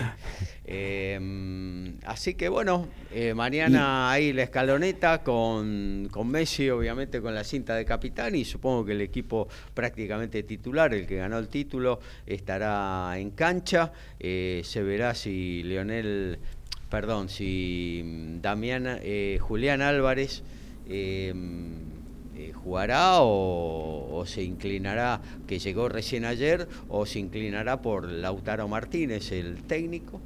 [0.73, 7.43] Em, así que bueno, eh, mañana ahí la escaloneta con, con, Messi, obviamente con la
[7.43, 11.99] cinta de capitán y supongo que el equipo prácticamente titular, el que ganó el título,
[12.25, 13.91] estará en cancha.
[14.19, 16.39] Eh, se verá si Leonel,
[16.89, 18.99] perdón, si mm, Damián,
[19.39, 20.43] Julián Álvarez
[20.91, 21.81] em,
[22.41, 29.31] eh, jugará o, se inclinará, que llegó recién ayer, o se inclinará por Lautaro Martínez,
[29.31, 30.19] el técnico.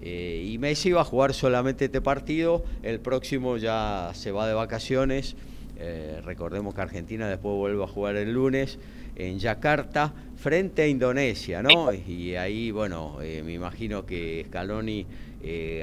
[0.00, 4.54] Eh, y Messi va a jugar solamente este partido, el próximo ya se va de
[4.54, 5.36] vacaciones.
[5.78, 8.78] Eh, recordemos que Argentina después vuelve a jugar el lunes
[9.14, 11.92] en Yakarta frente a Indonesia, ¿no?
[11.92, 15.06] Y ahí, bueno, me imagino que Scaloni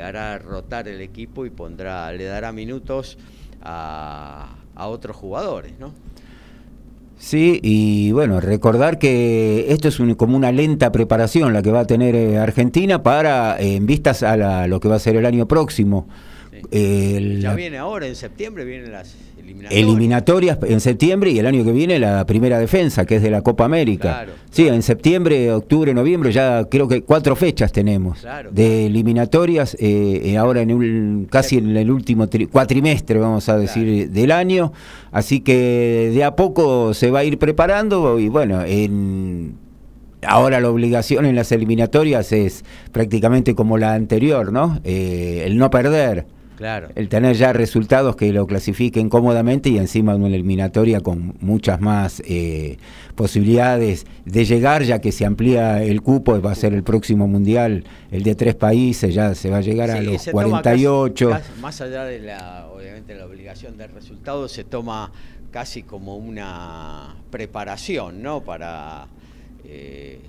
[0.02, 3.18] hará rotar el equipo y pondrá, le dará minutos
[3.62, 5.92] a, a otros jugadores, ¿no?
[7.20, 11.86] Sí, y bueno, recordar que esto es como una lenta preparación la que va a
[11.86, 16.08] tener eh, Argentina para, en vistas a lo que va a ser el año próximo.
[16.72, 19.16] Ya viene ahora, en septiembre vienen las
[19.70, 20.58] eliminatorias.
[20.64, 23.66] en septiembre y el año que viene la primera defensa, que es de la Copa
[23.66, 24.26] América.
[24.52, 30.38] sí, en septiembre, octubre, noviembre, ya creo que cuatro fechas tenemos de eliminatorias, eh, eh,
[30.38, 34.72] ahora en casi en el último cuatrimestre, vamos a decir, del año.
[35.12, 39.56] Así que de a poco se va a ir preparando y bueno, en
[40.22, 44.80] ahora la obligación en las eliminatorias es prácticamente como la anterior, ¿no?
[44.84, 46.26] Eh, el no perder.
[46.60, 46.90] Claro.
[46.96, 52.22] El tener ya resultados que lo clasifiquen cómodamente y encima una eliminatoria con muchas más
[52.26, 52.76] eh,
[53.16, 57.86] posibilidades de llegar, ya que se amplía el cupo, va a ser el próximo mundial,
[58.12, 61.30] el de tres países, ya se va a llegar a los se toma 48.
[61.30, 65.14] casi- casi- más allá de la, obviamente, la obligación del resultado, se toma
[65.52, 68.42] casi como una preparación, ¿no?
[68.44, 69.08] Para
[69.66, 70.20] eh,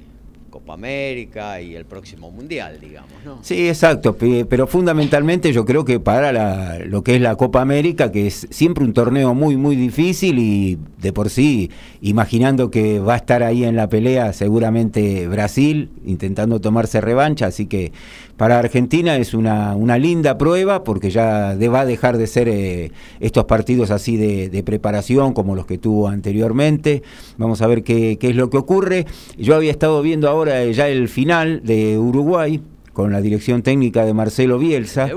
[0.51, 3.39] Copa América y el próximo Mundial, digamos, ¿no?
[3.43, 7.63] Sí, exacto, pe- pero fundamentalmente yo creo que para la- lo que es la Copa
[7.63, 11.71] América, que es siempre un torneo muy, muy difícil y de por sí,
[12.03, 17.67] imaginando que va a estar ahí en la pelea seguramente Brasil, intentando tomarse revancha, así
[17.67, 17.93] que
[18.41, 22.49] para Argentina es una, una linda prueba porque ya de- va a dejar de ser
[22.49, 27.03] eh, estos partidos así de, de preparación como los que tuvo anteriormente.
[27.37, 29.05] Vamos a ver qué, qué es lo que ocurre.
[29.37, 32.63] Yo había estado viendo ahora eh, ya el final de Uruguay
[32.95, 35.09] con la dirección técnica de Marcelo Bielsa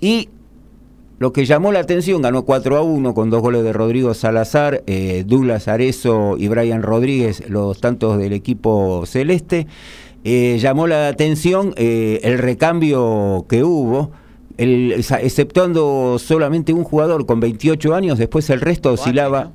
[0.00, 0.30] y
[1.18, 4.82] lo que llamó la atención, ganó 4 a 1 con dos goles de Rodrigo Salazar,
[4.86, 9.66] eh, Douglas Arezo y Brian Rodríguez, los tantos del equipo celeste.
[10.24, 14.10] Eh, llamó la atención eh, el recambio que hubo,
[14.56, 19.44] el, exceptuando solamente un jugador con 28 años, después el resto Coates, oscilaba.
[19.44, 19.52] ¿no?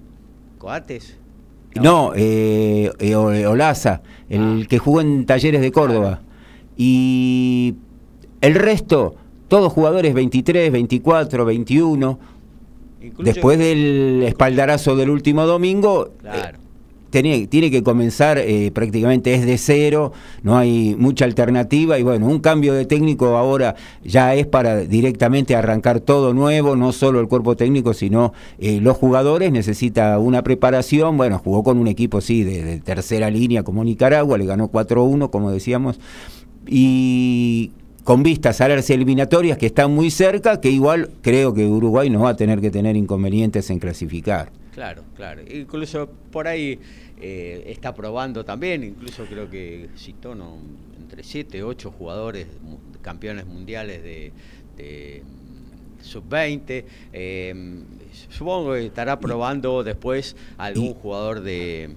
[0.60, 1.16] Coates.
[1.76, 4.68] No, eh, eh, Olaza, el Ah.
[4.70, 6.22] que jugó en Talleres de Córdoba.
[6.78, 7.76] Y
[8.42, 9.16] el resto,
[9.48, 12.20] todos jugadores 23, 24, 21.
[13.02, 16.58] Incluye- Después del espaldarazo del último domingo, Claro.
[17.10, 20.12] Tenía- tiene que comenzar eh, prácticamente es de cero,
[20.44, 25.56] no hay mucha alternativa y bueno, un cambio de técnico ahora ya es para directamente
[25.56, 31.18] arrancar todo nuevo, no solo el cuerpo técnico, sino eh, los jugadores, necesita una preparación,
[31.18, 35.30] bueno, jugó con un equipo sí de, de tercera línea como Nicaragua, le ganó 4-1,
[35.30, 36.00] como decíamos,
[36.68, 37.72] y
[38.04, 42.22] con vistas a las eliminatorias que están muy cerca, que igual creo que Uruguay no
[42.22, 44.52] va a tener que tener inconvenientes en clasificar.
[44.80, 45.42] Claro, claro.
[45.42, 46.80] Incluso por ahí
[47.20, 50.58] eh, está probando también, incluso creo que citó ¿no?
[50.98, 52.48] entre 7 8 jugadores
[53.02, 54.32] campeones mundiales de,
[54.78, 56.86] de, mm, sub-20.
[57.12, 57.84] eh,
[58.30, 61.90] supongo que estará probando después algún jugador de,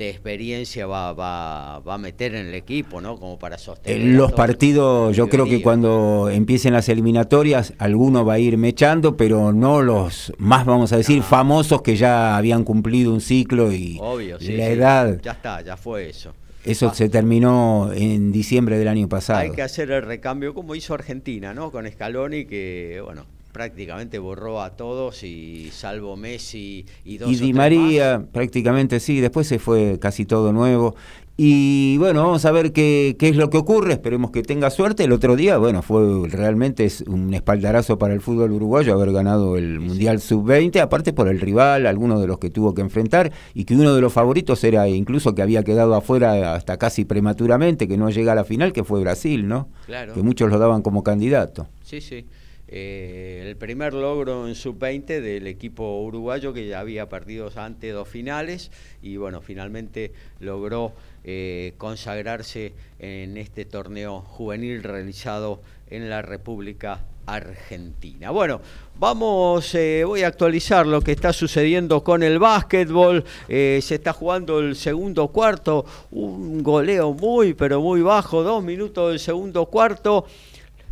[0.00, 3.18] de experiencia va, va, va a meter en el equipo, ¿no?
[3.18, 4.00] Como para En sostener.
[4.14, 9.16] a los partidos, yo creo que cuando empiecen las eliminatorias, alguno va a ir mechando,
[9.16, 11.22] pero no los más, vamos a decir, No.
[11.24, 14.72] famosos que ya habían cumplido un ciclo y Obvio, sí, la sí.
[14.72, 16.32] edad, Ya está, ya fue eso.
[16.64, 16.94] eso Ah.
[16.94, 19.40] se terminó en diciembre del año pasado.
[19.40, 21.70] Hay que hacer el recambio como hizo Argentina, ¿no?
[21.70, 27.52] Con Scaloni que, bueno, prácticamente borró a todos y salvo Messi y dos Y Di
[27.52, 30.94] María, prácticamente sí, después se fue casi todo nuevo.
[31.42, 35.04] Y bueno, vamos a ver qué, qué es lo que ocurre, esperemos que tenga suerte.
[35.04, 39.56] El otro día, bueno, fue realmente es un espaldarazo para el fútbol uruguayo haber ganado
[39.56, 43.64] el Mundial Sub-20, aparte por el rival, algunos de los que tuvo que enfrentar, y
[43.64, 47.96] que uno de los favoritos era incluso que había quedado afuera hasta casi prematuramente, que
[47.96, 49.68] no llega a la final, que fue Brasil, ¿no?
[49.86, 50.12] Claro.
[50.12, 51.68] Que muchos lo daban como candidato.
[51.82, 52.26] Sí, sí.
[52.72, 58.06] Eh, el primer logro en sub-20 del equipo uruguayo que ya había perdido antes dos
[58.06, 58.70] finales
[59.02, 60.92] y bueno, finalmente logró
[61.24, 68.30] eh, consagrarse en este torneo juvenil realizado en la República Argentina.
[68.30, 68.60] Bueno,
[69.00, 73.24] vamos, eh, voy a actualizar lo que está sucediendo con el básquetbol.
[73.48, 79.18] Se está jugando el segundo cuarto, un goleo muy, pero muy bajo, dos minutos del
[79.18, 80.26] segundo cuarto.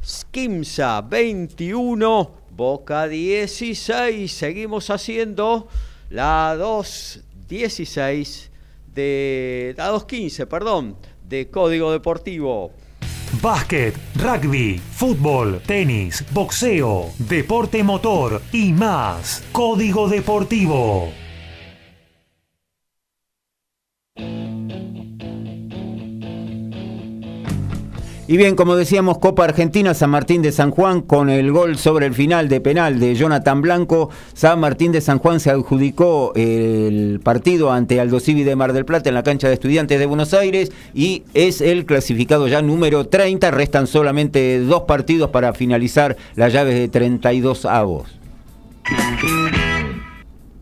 [0.08, 4.32] Skimsa 21, Boca 16.
[4.32, 5.68] Seguimos haciendo
[6.08, 8.48] la 2.16
[8.94, 9.74] de.
[9.76, 10.96] La 2.15, perdón,
[11.28, 12.72] de Código Deportivo.
[13.42, 19.44] Básquet, rugby, fútbol, tenis, boxeo, deporte motor y más.
[19.52, 21.12] Código Deportivo.
[28.30, 32.04] Y bien, como decíamos, Copa Argentina, San Martín de San Juan, con el gol sobre
[32.04, 37.20] el final de penal de Jonathan Blanco, San Martín de San Juan se adjudicó el
[37.24, 40.34] partido ante Aldo Civi de Mar del Plata en la cancha de estudiantes de Buenos
[40.34, 46.52] Aires y es el clasificado ya número 30, restan solamente dos partidos para finalizar las
[46.52, 48.08] llaves de 32 avos.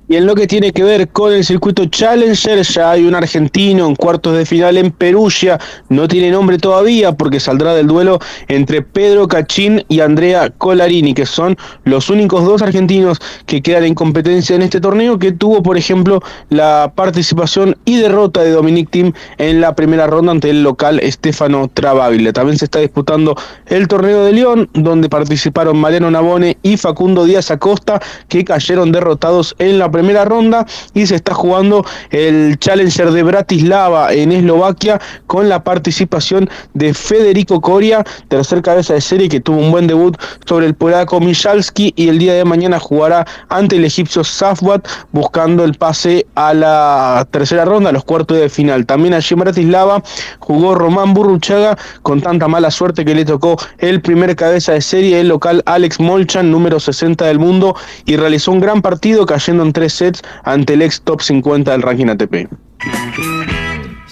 [0.08, 3.86] Y en lo que tiene que ver con el circuito Challenger, ya hay un argentino
[3.86, 5.58] en cuartos de final en Perugia.
[5.88, 11.26] No tiene nombre todavía porque saldrá del duelo entre Pedro Cachín y Andrea Colarini, que
[11.26, 15.76] son los únicos dos argentinos que quedan en competencia en este torneo, que tuvo, por
[15.76, 21.00] ejemplo, la participación y derrota de Dominic Thiem en la primera ronda ante el local
[21.02, 22.32] Stefano Travaglia.
[22.32, 23.36] También se está disputando
[23.66, 29.56] el torneo de León, donde participaron Mariano Nabone y Facundo Díaz Acosta, que cayeron derrotados
[29.58, 35.48] en la primera ronda y se está jugando el Challenger de Bratislava en Eslovaquia con
[35.48, 40.66] la participación de Federico Coria, tercer cabeza de serie que tuvo un buen debut sobre
[40.66, 45.72] el polaco Michalski y el día de mañana jugará ante el egipcio Safwat buscando el
[45.74, 48.84] pase a la tercera ronda, a los cuartos de final.
[48.84, 50.02] También allí en Bratislava
[50.40, 55.20] jugó Román Burruchaga con tanta mala suerte que le tocó el primer cabeza de serie,
[55.20, 57.74] el local Alex Molchan, número 60 del mundo,
[58.04, 61.82] y realizó un gran partido cayendo en tres sets ante el ex top 50 del
[61.82, 62.48] ranking ATP.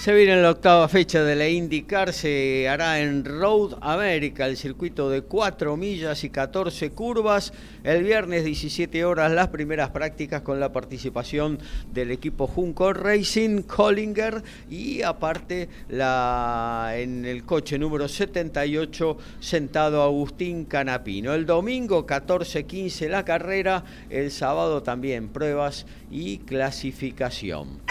[0.05, 5.09] Se viene la octava fecha de la IndyCar, se hará en Road America, el circuito
[5.09, 7.51] de 4 millas y 14 curvas.
[7.83, 11.57] El viernes 17 horas las primeras prácticas con la participación
[11.91, 20.65] del equipo Junco Racing, Collinger y aparte la, en el coche número 78 sentado Agustín
[20.65, 21.33] Canapino.
[21.33, 27.81] El domingo 14-15 la carrera, el sábado también pruebas y clasificación.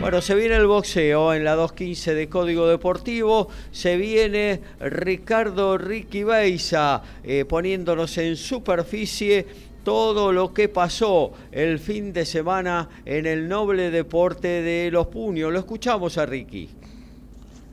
[0.00, 3.48] Bueno, se viene el boxeo en la 215 de Código Deportivo.
[3.70, 9.46] Se viene Ricardo Ricky Beiza eh, poniéndonos en superficie
[9.84, 15.52] todo lo que pasó el fin de semana en el noble deporte de los puños.
[15.52, 16.70] Lo escuchamos a Ricky.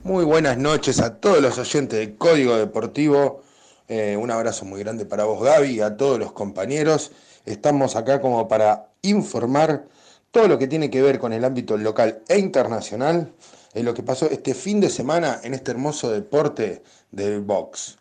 [0.04, 3.44] Muy buenas noches a todos los oyentes de Código Deportivo.
[3.90, 7.12] Eh, un abrazo muy grande para vos, Gaby, y a todos los compañeros.
[7.48, 9.88] Estamos acá como para informar
[10.32, 13.32] todo lo que tiene que ver con el ámbito local e internacional
[13.74, 17.98] en lo que pasó este fin de semana en este hermoso deporte del box.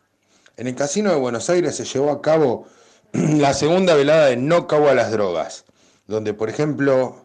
[0.56, 2.66] En el Casino de Buenos Aires se llevó a cabo
[3.12, 5.64] la segunda velada de No Cabo a las Drogas,
[6.08, 7.24] donde por ejemplo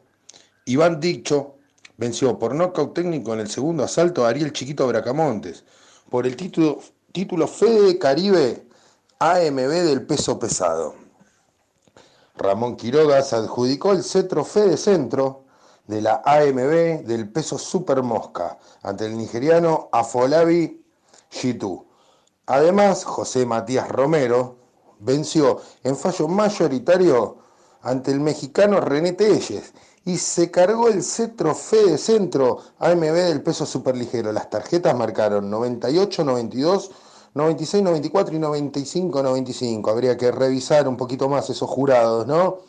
[0.65, 1.55] Iván Dicho
[1.97, 5.63] venció por nocaut técnico en el segundo asalto a Ariel Chiquito Bracamontes
[6.11, 8.63] por el título, título Fede Caribe
[9.17, 11.00] AMB del peso pesado.
[12.35, 15.45] Ramón Quiroga se adjudicó el cetro Fede Centro
[15.87, 20.83] de la AMB del peso Super Mosca ante el nigeriano Afolabi
[21.29, 21.85] Shitu.
[22.45, 24.57] Además, José Matías Romero
[24.99, 27.37] venció en fallo mayoritario
[27.81, 29.73] ante el mexicano René Telles
[30.05, 34.31] y se cargó el cetro Fede Centro AMB del peso superligero.
[34.31, 36.89] Las tarjetas marcaron 98-92
[37.33, 39.89] 96, 94 y 95, 95.
[39.89, 42.59] Habría que revisar un poquito más esos jurados, ¿no?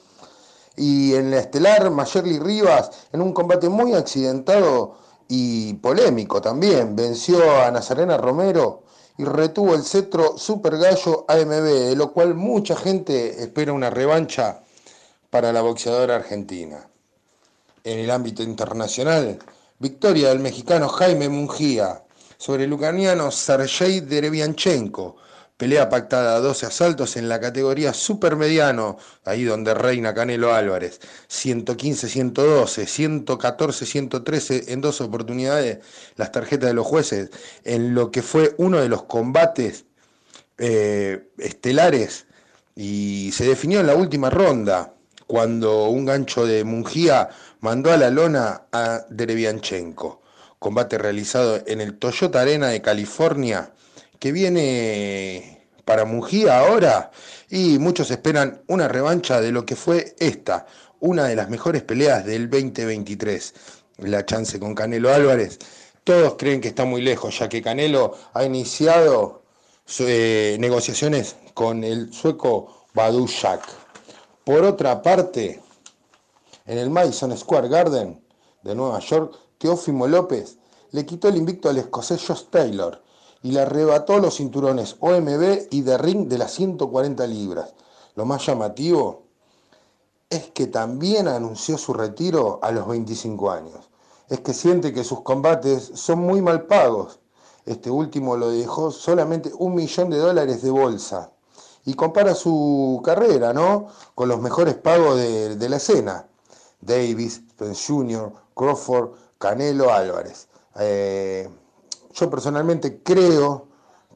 [0.77, 4.97] Y en la estelar, Mayerly Rivas, en un combate muy accidentado
[5.29, 8.85] y polémico también, venció a Nazarena Romero
[9.19, 14.63] y retuvo el cetro Super Gallo AMB, de lo cual mucha gente espera una revancha
[15.31, 16.89] para la boxeadora argentina.
[17.85, 19.39] En el ámbito internacional,
[19.79, 22.05] victoria del mexicano Jaime Mungía,
[22.43, 25.15] sobre el ucraniano Sergei Derevianchenko.
[25.57, 30.99] Pelea pactada a 12 asaltos en la categoría supermediano, ahí donde reina Canelo Álvarez.
[31.29, 35.79] 115-112, 114-113 en dos oportunidades
[36.17, 37.31] las tarjetas de los jueces,
[37.63, 39.85] en lo que fue uno de los combates
[40.59, 42.27] eh, estelares
[42.75, 44.95] y se definió en la última ronda,
[45.29, 47.29] cuando un gancho de Mungía
[47.61, 50.22] mandó a la lona a Derevianchenko
[50.63, 53.73] combate realizado en el Toyota Arena de California,
[54.19, 57.11] que viene para Mungía ahora
[57.51, 60.65] y muchos esperan una revancha de lo que fue esta,
[61.01, 63.55] una de las mejores peleas del 2023.
[63.99, 65.59] La chance con Canelo Álvarez.
[66.05, 69.43] Todos creen que está muy lejos, ya que Canelo ha iniciado
[69.99, 73.63] eh, negociaciones con el sueco Badu Shak.
[74.45, 75.61] Por otra parte,
[76.67, 78.25] en el Madison Square Garden
[78.63, 80.59] de Nueva York Teófimo López
[80.91, 83.01] le quitó el invicto al escocés Josh Taylor
[83.45, 87.73] y le arrebató los cinturones OMB y de ring de las 140 libras.
[88.17, 89.23] Lo más llamativo
[90.29, 93.89] es que también anunció su retiro a los 25 años.
[94.29, 97.21] Es que siente que sus combates son muy mal pagos.
[97.65, 101.31] Este último lo dejó solamente un millón de dólares de bolsa.
[101.85, 103.87] Y compara su carrera, ¿no?
[104.17, 106.27] Con los mejores pagos de, de la escena.
[106.81, 109.11] Davis, Pence Jr., Crawford,
[109.43, 110.47] Canelo Álvarez.
[110.79, 111.51] Eh,
[112.13, 113.67] yo personalmente creo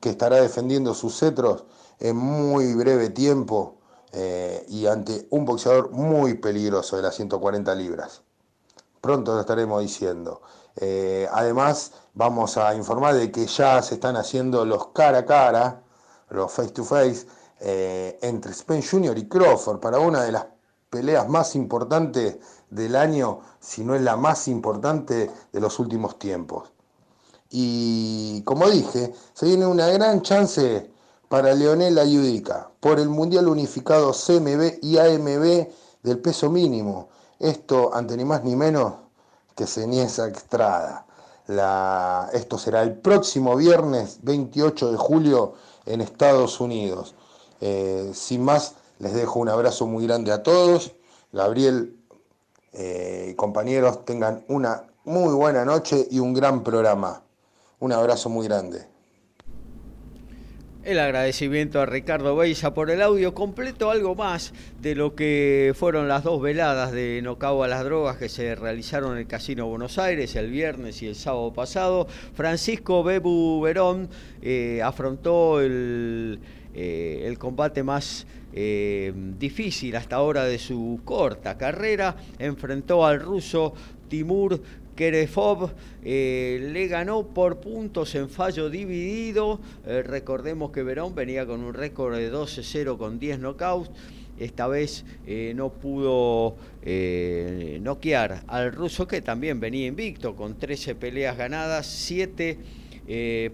[0.01, 1.65] que estará defendiendo sus cetros
[1.99, 3.79] en muy breve tiempo
[4.13, 8.23] eh, y ante un boxeador muy peligroso de las 140 libras.
[9.01, 10.43] Pronto lo estaremos diciendo.
[10.77, 15.83] Eh, además, vamos a informar de que ya se están haciendo los cara a cara,
[16.31, 17.27] los face to face,
[17.59, 19.19] entre Spence Jr.
[19.19, 20.47] y Crawford para una de las
[20.91, 22.39] peleas más importantes
[22.71, 26.71] del año, si no es la más importante de los últimos tiempos.
[27.51, 30.91] Y como dije, se viene una gran chance
[31.29, 35.69] para Leonel Ayudica por el Mundial Unificado CMB y AMB
[36.03, 37.09] del peso mínimo.
[37.39, 38.95] Esto ante ni más ni menos
[39.55, 41.07] que Ceniesa Extrada.
[41.47, 45.55] La, esto será el próximo viernes 28 de julio
[45.85, 47.15] en Estados Unidos.
[47.61, 50.93] Eh, sin más, les dejo un abrazo muy grande a todos.
[51.33, 51.97] Gabriel
[52.77, 57.23] eh, compañeros, tengan una muy buena noche y un gran programa.
[57.79, 58.87] Un abrazo muy grande.
[60.87, 66.07] El agradecimiento a Ricardo Beisa por el audio completo, algo más de lo que fueron
[66.07, 69.99] las dos veladas de Nocao a las drogas que se realizaron en el Casino Buenos
[69.99, 72.07] Aires el viernes y el sábado pasado.
[72.35, 74.09] Francisco Bebu Verón
[74.43, 76.39] eh, afrontó el,
[76.79, 82.15] eh, el combate más eh, difícil hasta ahora de su corta carrera.
[82.39, 83.73] Enfrentó al ruso
[84.11, 84.61] Timur
[84.95, 85.71] Kerefov
[86.05, 89.59] eh, le ganó por puntos en fallo dividido.
[89.87, 93.91] Recordemos que Verón venía con un récord de 12-0 con 10 knockouts.
[94.39, 95.07] Esta vez
[95.55, 96.57] no pudo
[97.81, 102.59] noquear al ruso que también venía invicto con 13 peleas ganadas, 7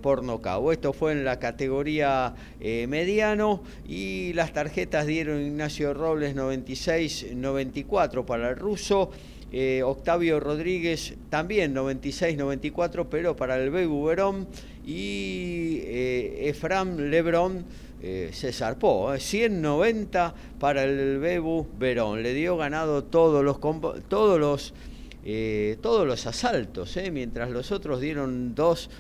[0.01, 0.73] por nocaut.
[0.73, 8.57] Esto fue en la categoría mediano y las tarjetas dieron Ignacio Robles 96-94 para el
[8.57, 9.11] ruso.
[9.55, 14.49] Eh, Octavio Rodríguez también 96-94, pero para el Bebu Verón
[14.87, 17.67] y eh, Efram Lebrón
[18.03, 23.61] eh, se zarpó, 190 para el Bebu Verón, le dio ganado todos los
[24.09, 24.73] todos los
[25.83, 28.91] todos los asaltos, mientras los otros dieron dos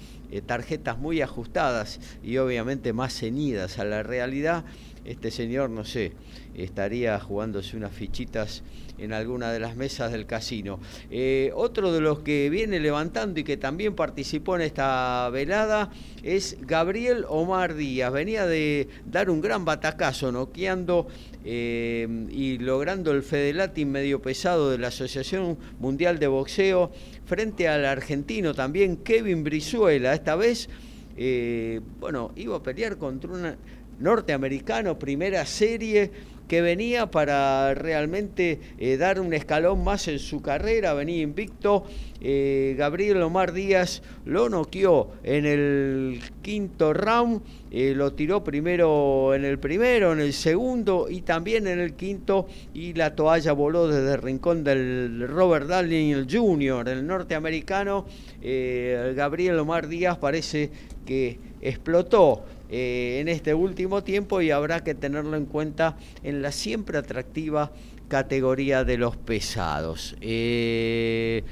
[0.40, 4.64] tarjetas muy ajustadas y obviamente más ceñidas a la realidad.
[5.04, 6.12] Este señor, no sé,
[6.54, 8.62] estaría jugándose unas fichitas
[8.98, 10.78] en alguna de las mesas del casino.
[11.10, 15.90] Eh, otro de los que viene levantando y que también participó en esta velada
[16.22, 18.12] es Gabriel Omar Díaz.
[18.12, 21.08] Venía de dar un gran batacazo, noqueando
[21.44, 26.92] eh, y logrando el Fedelatin medio pesado de la Asociación Mundial de Boxeo
[27.24, 30.14] frente al argentino también Kevin Brizuela.
[30.14, 30.68] Esta vez,
[31.16, 33.56] eh, bueno, iba a pelear contra un
[33.98, 36.10] norteamericano, primera serie
[36.48, 41.84] que venía para realmente eh, dar un escalón más en su carrera, venía invicto.
[42.20, 49.44] Eh, Gabriel Omar Díaz lo noqueó en el quinto round, eh, lo tiró primero en
[49.44, 54.14] el primero, en el segundo y también en el quinto y la toalla voló desde
[54.14, 58.06] el rincón del Robert Daniel Jr., el norteamericano.
[58.42, 60.70] Gabriel Omar Díaz parece
[61.06, 62.44] que explotó
[62.74, 67.70] eh, en este último tiempo y habrá que tenerlo en cuenta en la siempre atractiva
[68.08, 70.16] categoría de los pesados.
[70.22, 71.44] Eh,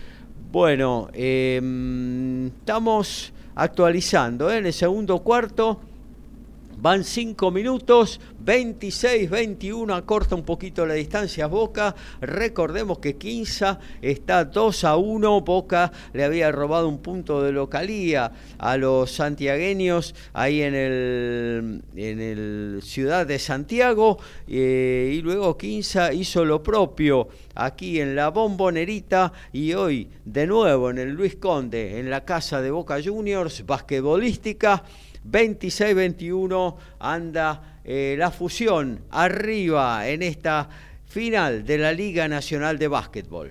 [0.50, 4.56] bueno, em, estamos actualizando ¿eh?
[4.56, 5.82] en el segundo cuarto.
[6.82, 11.94] Van cinco minutos, 26-21, acorta un poquito la distancia Boca.
[12.22, 15.42] Recordemos que Quinza está 2 a 1.
[15.42, 22.20] Boca le había robado un punto de localía a los santiagueños ahí en el, en
[22.20, 24.16] el ciudad de Santiago.
[24.48, 30.88] Eh, y luego Quinza hizo lo propio aquí en la bombonerita y hoy de nuevo
[30.88, 34.82] en el Luis Conde, en la casa de Boca Juniors, basquetbolística.
[35.28, 40.68] 26-21 anda eh, la fusión arriba en esta
[41.06, 43.50] final de la Liga Nacional de Básquetbol.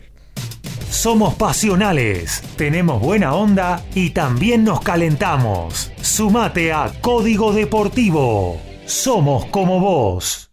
[0.90, 5.92] Somos pasionales, tenemos buena onda y también nos calentamos.
[6.02, 8.60] Sumate a Código Deportivo.
[8.86, 10.50] Somos como vos.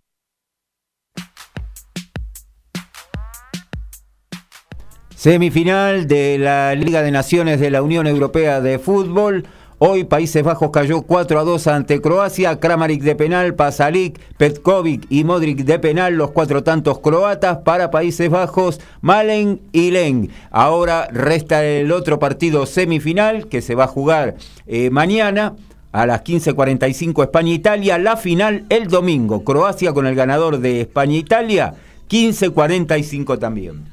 [5.15, 9.47] Semifinal de la Liga de Naciones de la Unión Europea de Fútbol.
[9.79, 15.23] Hoy Países Bajos cayó 4 a 2 ante Croacia, Kramaric de penal, Pasalic, Petkovic y
[15.23, 20.31] Modric de penal, los cuatro tantos croatas para Países Bajos, Malen y Leng.
[20.51, 25.57] Ahora resta el otro partido semifinal que se va a jugar eh, mañana
[25.93, 31.75] a las 15.45 España-Italia, la final el domingo, Croacia con el ganador de España-Italia,
[32.09, 33.85] 15.45 también.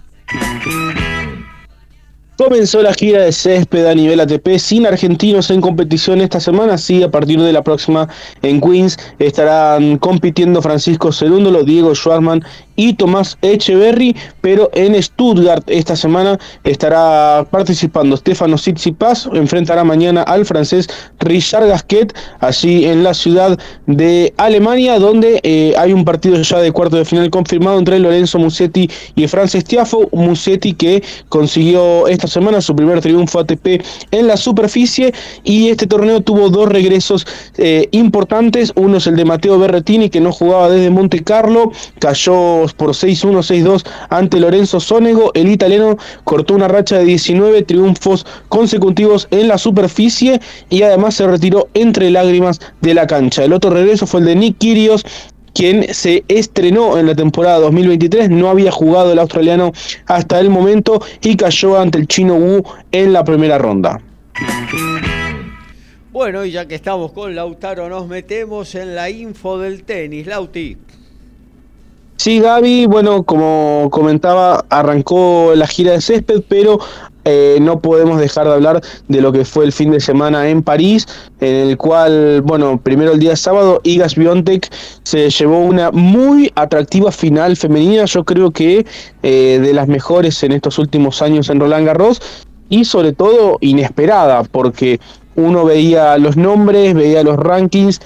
[2.43, 6.77] Comenzó la gira de césped a nivel ATP sin argentinos en competición esta semana.
[6.77, 8.09] Sí, a partir de la próxima
[8.41, 12.43] en Queens estarán compitiendo Francisco Cerúndolo, Diego Schwartzman
[12.75, 20.45] y Tomás Echeverry, pero en Stuttgart esta semana estará participando Stefano Tsitsipas, enfrentará mañana al
[20.45, 20.87] francés
[21.19, 23.57] Richard Gasquet, allí en la ciudad
[23.87, 28.39] de Alemania, donde eh, hay un partido ya de cuarto de final confirmado entre Lorenzo
[28.39, 34.37] Musetti y Francis Tiafo, Musetti que consiguió esta semana su primer triunfo ATP en la
[34.37, 35.13] superficie
[35.43, 37.25] y este torneo tuvo dos regresos
[37.57, 42.62] eh, importantes, uno es el de Mateo Berretini que no jugaba desde Monte Carlo, cayó
[42.71, 45.31] por 6-1, 6-2 ante Lorenzo Sonego.
[45.33, 50.39] El italiano cortó una racha de 19 triunfos consecutivos en la superficie
[50.69, 53.43] y además se retiró entre lágrimas de la cancha.
[53.43, 55.03] El otro regreso fue el de Nick Kyrgios
[55.53, 59.71] quien se estrenó en la temporada 2023, no había jugado el australiano
[60.07, 64.01] hasta el momento y cayó ante el chino Wu en la primera ronda.
[66.11, 70.27] Bueno, y ya que estamos con Lautaro, nos metemos en la info del tenis.
[70.27, 70.77] Lauti.
[72.17, 76.79] Sí, Gaby, bueno, como comentaba, arrancó la gira de césped, pero
[77.25, 80.61] eh, no podemos dejar de hablar de lo que fue el fin de semana en
[80.61, 81.05] París,
[81.41, 84.69] en el cual, bueno, primero el día sábado, Igas Biontech
[85.03, 88.85] se llevó una muy atractiva final femenina, yo creo que
[89.23, 92.21] eh, de las mejores en estos últimos años en Roland Garros,
[92.69, 94.99] y sobre todo inesperada, porque
[95.35, 97.99] uno veía los nombres, veía los rankings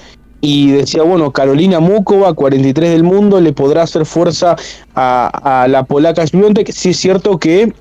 [0.49, 4.55] y decía, bueno, Carolina Mukova, 43 del mundo, le podrá hacer fuerza
[4.95, 6.71] a, la polaca Świątek.
[6.71, 7.73] Sí es cierto que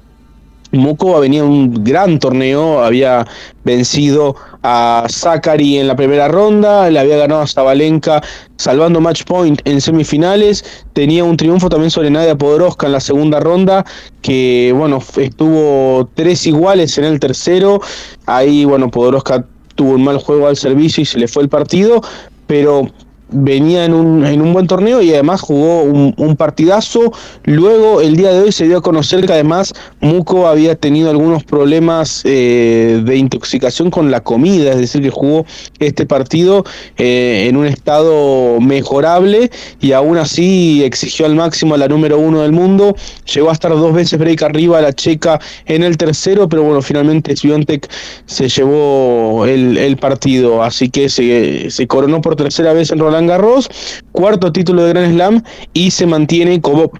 [0.73, 3.25] Mukova venía en un gran torneo, había
[3.63, 8.21] vencido a Zachary en la primera ronda, le había ganado a Zabalenka
[8.57, 13.39] salvando match point en semifinales, tenía un triunfo también sobre Nadia Podoroska en la segunda
[13.39, 13.85] ronda,
[14.23, 17.81] que bueno, estuvo tres iguales en el tercero,
[18.27, 19.45] ahí bueno, Podoroska
[19.77, 22.01] tuvo un mal juego al servicio y se le fue el partido,
[22.47, 22.87] pero
[23.29, 27.13] venía en un, en un buen torneo y además jugó un, partidazo.
[27.45, 31.45] Luego, el día de hoy se dio a conocer que además Muco había tenido algunos
[31.45, 35.47] problemas eh, de intoxicación con la comida, es decir, que jugó
[35.79, 36.65] este partido
[36.99, 39.51] eh, en un estado mejorable
[39.81, 42.95] y aún así exigió al máximo a la número uno del mundo.
[43.33, 46.83] Llegó a estar dos veces break arriba a la checa en el tercero, pero bueno,
[46.83, 47.89] finalmente Sviontek
[48.27, 53.16] se llevó el, el partido, así que se, se coronó por tercera vez en Roland
[53.25, 53.69] Garros,
[54.13, 55.43] cuarto título de Grand Slam
[55.73, 56.91] y se mantiene como,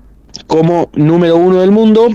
[0.47, 2.09] como número uno del mundo.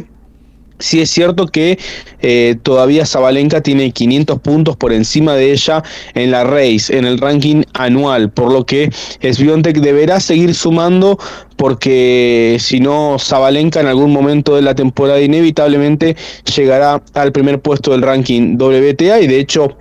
[0.82, 1.78] Sí es cierto que
[2.22, 5.84] eh, todavía Zabalenka tiene 500 puntos por encima de ella
[6.16, 8.90] en la race, en el ranking anual, por lo que
[9.22, 11.20] Sviontek deberá seguir sumando
[11.56, 16.16] porque si no Zabalenka en algún momento de la temporada inevitablemente
[16.56, 19.78] llegará al primer puesto del ranking WTA y de hecho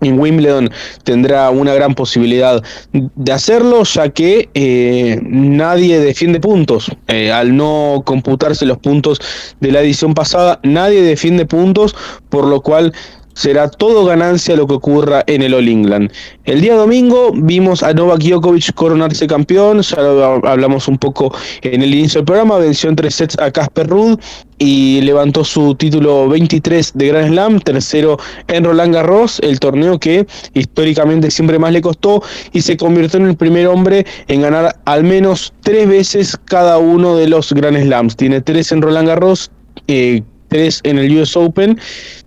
[0.00, 0.70] en Wimbledon
[1.02, 6.90] tendrá una gran posibilidad de hacerlo, ya que eh, nadie defiende puntos.
[7.08, 9.20] Eh, al no computarse los puntos
[9.60, 11.94] de la edición pasada, nadie defiende puntos,
[12.28, 12.92] por lo cual
[13.34, 16.10] será todo ganancia lo que ocurra en el All England.
[16.44, 21.82] El día domingo vimos a Novak Djokovic coronarse campeón, ya lo hablamos un poco en
[21.82, 24.18] el inicio del programa, venció en tres sets a Casper Ruud
[24.58, 28.18] y levantó su título 23 de Grand Slam, tercero
[28.48, 32.22] en Roland Garros, el torneo que históricamente siempre más le costó
[32.52, 37.16] y se convirtió en el primer hombre en ganar al menos tres veces cada uno
[37.16, 38.16] de los Grand Slams.
[38.16, 39.50] Tiene tres en Roland Garros,
[39.88, 41.78] eh, tres en el US Open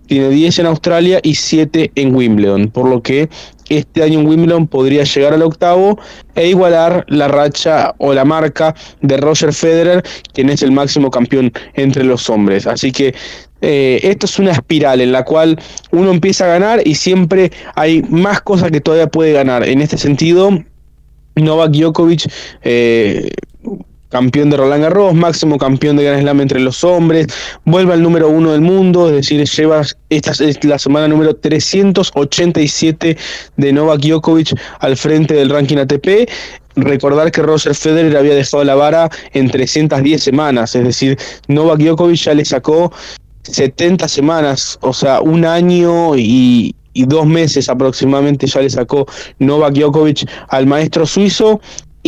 [0.08, 3.28] tiene 10 en Australia y 7 en Wimbledon, por lo que
[3.68, 5.98] este año en Wimbledon podría llegar al octavo
[6.34, 10.02] e igualar la racha o la marca de Roger Federer,
[10.32, 12.66] quien es el máximo campeón entre los hombres.
[12.66, 13.14] Así que
[13.60, 15.58] eh, esto es una espiral en la cual
[15.90, 19.68] uno empieza a ganar y siempre hay más cosas que todavía puede ganar.
[19.68, 20.50] En este sentido,
[21.36, 22.30] Novak Djokovic
[22.62, 23.30] eh,
[24.08, 27.26] campeón de Roland Garros, máximo campeón de Grand Slam entre los hombres,
[27.64, 33.16] vuelve al número uno del mundo, es decir, lleva esta es la semana número 387
[33.56, 36.28] de Novak Djokovic al frente del ranking ATP.
[36.76, 42.20] Recordar que Roger Federer había dejado la vara en 310 semanas, es decir, Novak Djokovic
[42.20, 42.92] ya le sacó
[43.42, 49.06] 70 semanas, o sea, un año y, y dos meses aproximadamente ya le sacó
[49.38, 51.60] Novak Djokovic al maestro suizo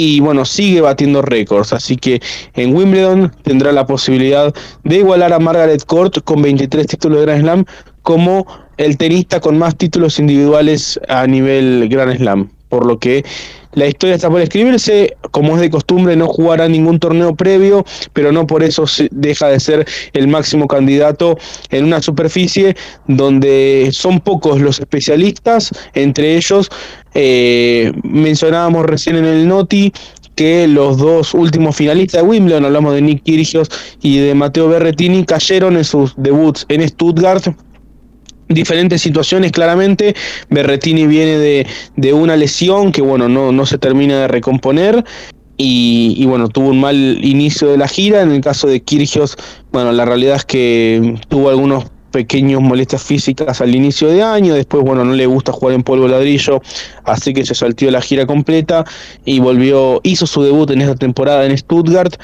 [0.02, 2.22] y bueno, sigue batiendo récords, así que
[2.54, 4.50] en Wimbledon tendrá la posibilidad
[4.82, 7.64] de igualar a Margaret Court con 23 títulos de Grand Slam
[8.00, 8.46] como
[8.78, 13.26] el tenista con más títulos individuales a nivel Grand Slam, por lo que
[13.72, 18.32] la historia está por escribirse, como es de costumbre no jugará ningún torneo previo, pero
[18.32, 21.38] no por eso deja de ser el máximo candidato
[21.68, 22.74] en una superficie
[23.06, 26.68] donde son pocos los especialistas, entre ellos
[27.14, 29.92] eh, mencionábamos recién en el Noti
[30.36, 33.68] que los dos últimos finalistas de Wimbledon, hablamos de Nick Kyrgios
[34.00, 37.54] y de Mateo Berretini, cayeron en sus debuts en Stuttgart
[38.48, 40.14] diferentes situaciones claramente.
[40.50, 45.04] Berretini viene de, de, una lesión que bueno, no, no se termina de recomponer.
[45.56, 48.22] Y, y, bueno, tuvo un mal inicio de la gira.
[48.22, 49.36] En el caso de Kyrgios,
[49.72, 54.82] bueno, la realidad es que tuvo algunos pequeños molestias físicas al inicio de año, después
[54.84, 56.60] bueno, no le gusta jugar en polvo ladrillo,
[57.04, 58.84] así que se saltió la gira completa
[59.24, 62.16] y volvió, hizo su debut en esta temporada en Stuttgart,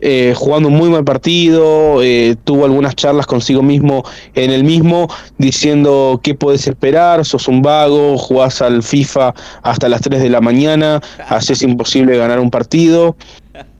[0.00, 5.08] eh, jugando un muy mal partido, eh, tuvo algunas charlas consigo mismo en el mismo,
[5.38, 10.40] diciendo qué puedes esperar, sos un vago, jugás al FIFA hasta las 3 de la
[10.40, 13.16] mañana, así es imposible ganar un partido.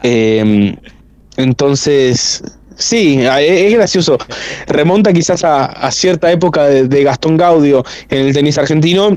[0.07, 0.77] Eh,
[1.37, 2.45] entonces,
[2.77, 4.19] Sí, es gracioso.
[4.67, 9.17] Remonta quizás a, cierta época de, Gastón Gaudio en el tenis argentino,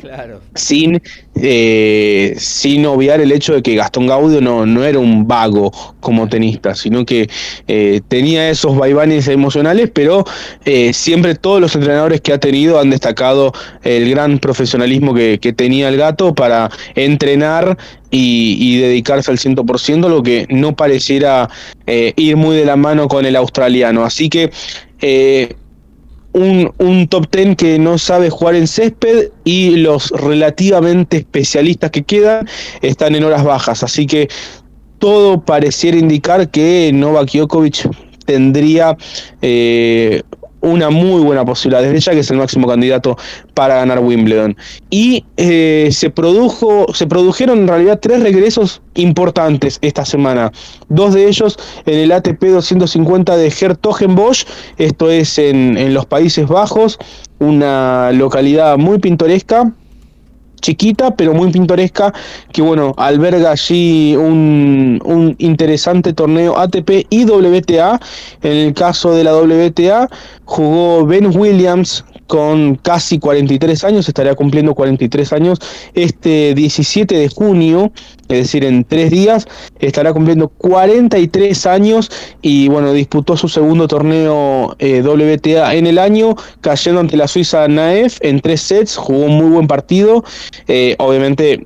[0.54, 1.02] sin,
[1.42, 6.28] eh, sin obviar el hecho de que Gastón Gaudio no, no era un vago como
[6.28, 7.30] tenista, sino que
[7.68, 10.26] eh, tenía esos vaivanes emocionales, pero
[10.66, 13.52] eh, siempre todos los entrenadores que ha tenido han destacado
[13.84, 17.78] el gran profesionalismo que, que tenía el gato para entrenar
[18.10, 21.50] y, dedicarse al 100%, lo que no pareciera
[21.86, 24.06] ir muy de la mano con el australiano.
[24.06, 24.50] Así que
[26.38, 32.04] un, un, top 10 que no sabe jugar en césped y los relativamente especialistas que
[32.04, 32.48] quedan
[32.82, 33.84] están en horas bajas.
[33.84, 34.30] Así que
[35.00, 37.90] todo pareciera indicar que Novak Djokovic
[38.26, 38.98] tendría
[39.42, 40.22] eh,
[40.62, 43.18] una muy buena posibilidad, desde ya que es el máximo candidato
[43.54, 44.56] para ganar Wimbledon.
[44.90, 50.52] Y eh, se produjo, se produjeron en realidad tres regresos importantes esta semana.
[50.90, 54.46] Dos de ellos en el ATP 250 de Hertogenbosch,
[54.78, 56.98] esto es en, en los Países Bajos,
[57.40, 59.74] una localidad muy pintoresca
[60.62, 62.14] chiquita pero muy pintoresca
[62.52, 68.00] que bueno alberga allí un, un, interesante torneo ATP y WTA
[68.44, 70.10] en el caso de la WTA
[70.46, 75.60] jugó Ben Williams con casi 43 años, estaría cumpliendo 43 años
[75.94, 77.92] este 17 de junio,
[78.28, 79.48] es decir, en tres días,
[79.80, 82.12] estará cumpliendo 43 años
[82.42, 87.68] y bueno, disputó su segundo torneo eh, WTA en el año, cayendo ante la Suiza
[87.68, 90.24] Naef en tres sets, jugó un muy buen partido,
[90.68, 91.66] eh, obviamente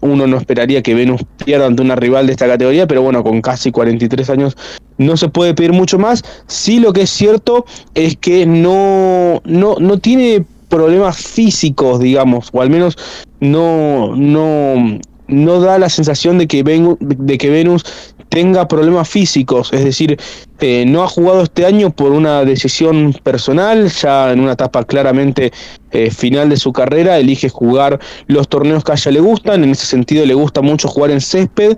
[0.00, 3.40] uno no esperaría que Venus pierda ante una rival de esta categoría, pero bueno, con
[3.40, 4.56] casi 43 años
[4.98, 6.22] no se puede pedir mucho más.
[6.46, 12.60] Sí lo que es cierto es que no, no, no tiene problemas físicos, digamos, o
[12.60, 12.96] al menos
[13.40, 14.98] no, no,
[15.28, 16.62] no da la sensación de que,
[17.00, 17.84] de que Venus
[18.28, 20.18] tenga problemas físicos, es decir,
[20.60, 25.52] eh, no ha jugado este año por una decisión personal, ya en una etapa claramente
[25.90, 29.70] eh, final de su carrera, elige jugar los torneos que a ella le gustan, en
[29.70, 31.76] ese sentido le gusta mucho jugar en césped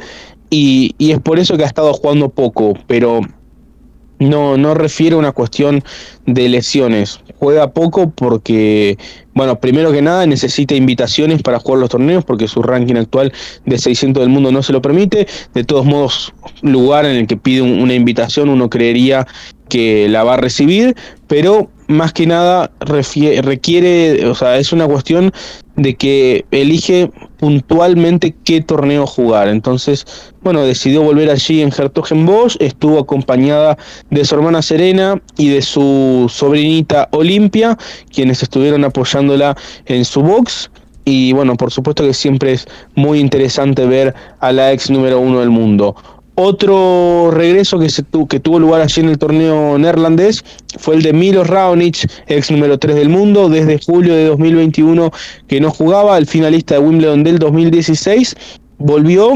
[0.50, 3.20] y, y es por eso que ha estado jugando poco, pero
[4.18, 5.82] no, no refiere a una cuestión
[6.26, 7.20] de lesiones.
[7.38, 8.98] Juega poco porque,
[9.34, 13.32] bueno, primero que nada necesita invitaciones para jugar los torneos porque su ranking actual
[13.64, 15.26] de 600 del mundo no se lo permite.
[15.54, 19.26] De todos modos, lugar en el que pide una invitación uno creería
[19.68, 20.96] que la va a recibir,
[21.26, 25.32] pero más que nada requiere, o sea, es una cuestión
[25.76, 29.48] de que elige puntualmente qué torneo jugar.
[29.48, 30.06] Entonces,
[30.42, 33.78] bueno, decidió volver allí en Hertogenbosch, estuvo acompañada
[34.10, 37.78] de su hermana Serena y de su sobrinita Olimpia,
[38.12, 40.70] quienes estuvieron apoyándola en su box.
[41.04, 45.40] Y bueno, por supuesto que siempre es muy interesante ver a la ex número uno
[45.40, 45.96] del mundo.
[46.40, 50.44] Otro regreso que, se que tuvo lugar allí en el torneo neerlandés
[50.78, 55.10] fue el de Milo Raonic, ex número 3 del mundo, desde julio de 2021
[55.48, 58.36] que no jugaba, el finalista de Wimbledon del 2016,
[58.78, 59.32] volvió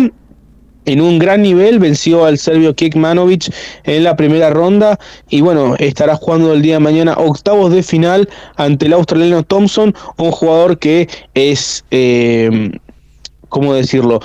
[0.84, 4.96] en un gran nivel, venció al serbio Kekmanovic en la primera ronda
[5.28, 9.92] y bueno, estará jugando el día de mañana octavos de final ante el australiano Thompson,
[10.18, 12.70] un jugador que es, eh,
[13.48, 14.20] ¿cómo decirlo?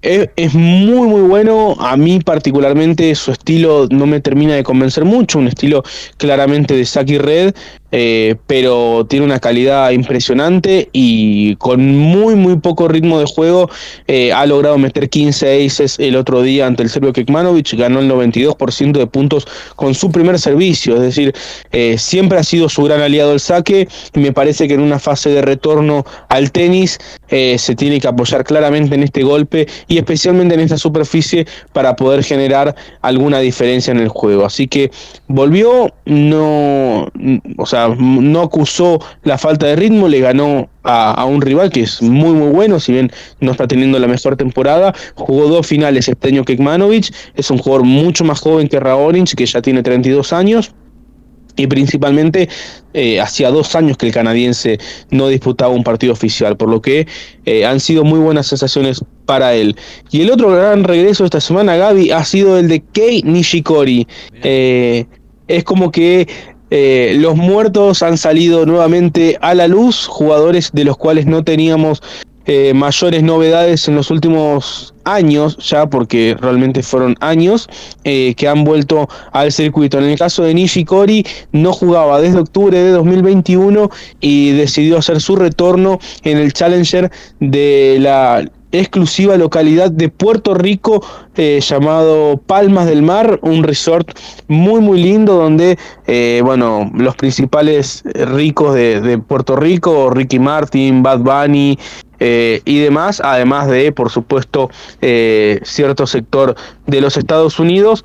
[0.00, 5.40] Es, muy muy bueno, a mí particularmente su estilo no me termina de convencer mucho,
[5.40, 5.82] un estilo
[6.18, 7.52] claramente de Saki Red,
[7.90, 13.70] eh, pero tiene una calidad impresionante y con muy muy poco ritmo de juego
[14.06, 18.10] eh, ha logrado meter 15 aces el otro día ante el serbio Kekmanovic, ganó el
[18.10, 21.34] 92% de puntos con su primer servicio, es decir,
[21.72, 24.98] eh, siempre ha sido su gran aliado el saque y me parece que en una
[24.98, 30.54] fase de retorno al tenis se tiene que apoyar claramente en este golpe y especialmente
[30.54, 34.46] en esta superficie para poder generar alguna diferencia en el juego.
[34.46, 34.90] Así que
[35.26, 37.08] volvió, no,
[37.56, 42.02] o sea, no acusó la falta de ritmo, le ganó a, un rival que es
[42.02, 46.28] muy muy bueno, si bien no está teniendo la mejor temporada, jugó dos finales este
[46.28, 50.72] año Kekmanovic, es un jugador mucho más joven que Raonic, que ya tiene 32 años,
[51.58, 52.48] y principalmente
[52.94, 54.78] eh, hacía dos años que el canadiense
[55.10, 57.06] no disputaba un partido oficial, por lo que
[57.44, 59.76] eh, han sido muy buenas sensaciones para él.
[60.10, 64.06] Y el otro gran regreso esta semana, Gaby, ha sido el de Kei Nishikori.
[64.42, 65.04] Eh,
[65.48, 66.28] es como que
[66.70, 72.02] eh, los muertos han salido nuevamente a la luz, jugadores de los cuales no teníamos
[72.50, 77.68] eh, mayores novedades en los últimos años, ya porque realmente fueron años,
[78.04, 79.98] eh, que han vuelto al circuito.
[79.98, 83.90] En el caso de Nishikori, no jugaba desde octubre de 2021
[84.20, 88.42] y decidió hacer su retorno en el Challenger de la
[88.72, 91.04] exclusiva localidad de Puerto Rico
[91.36, 94.10] eh, llamado Palmas del Mar, un resort
[94.46, 101.20] muy muy lindo donde eh, bueno los principales ricos de, Puerto Rico, Ricky Martin, Bad
[101.20, 101.78] Bunny
[102.20, 104.70] eh, y demás, además de por supuesto
[105.62, 106.54] cierto sector
[106.86, 108.04] de los Estados Unidos.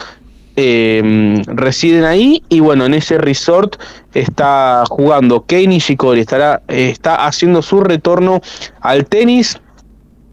[0.55, 3.76] residen ahí y bueno en ese resort
[4.14, 8.39] está jugando Kenny Shikori estará está haciendo su retorno
[8.80, 9.59] al tenis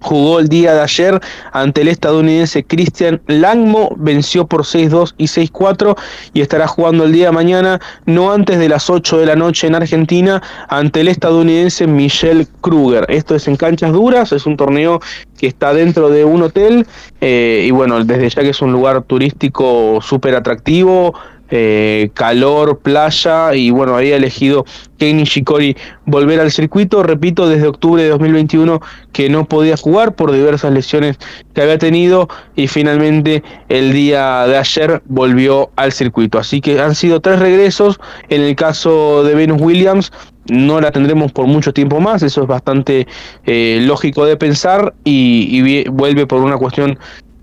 [0.00, 1.20] Jugó el día de ayer
[1.52, 5.96] ante el estadounidense Christian Langmo, venció por 6-2 y 6-4
[6.32, 9.66] y estará jugando el día de mañana, no antes de las 8 de la noche
[9.66, 13.04] en Argentina, ante el estadounidense Michel Kruger.
[13.08, 15.00] Esto es en canchas duras, es un torneo
[15.38, 16.86] que está dentro de un hotel
[17.20, 21.14] eh, y bueno, desde ya que es un lugar turístico súper atractivo,
[21.50, 24.64] eh, calor, playa y bueno, había elegido
[24.98, 25.76] Kenny Shikori
[26.06, 28.80] volver al circuito, repito, desde octubre de 2021
[29.12, 31.18] que no podía jugar por diversas lesiones
[31.54, 36.38] que había tenido y finalmente el día de ayer volvió al circuito.
[36.38, 37.98] Así que han sido tres regresos,
[38.28, 40.12] en el caso de Venus Williams
[40.50, 43.06] no la tendremos por mucho tiempo más, eso es bastante
[43.44, 46.98] eh, lógico de pensar y, y vuelve por una cuestión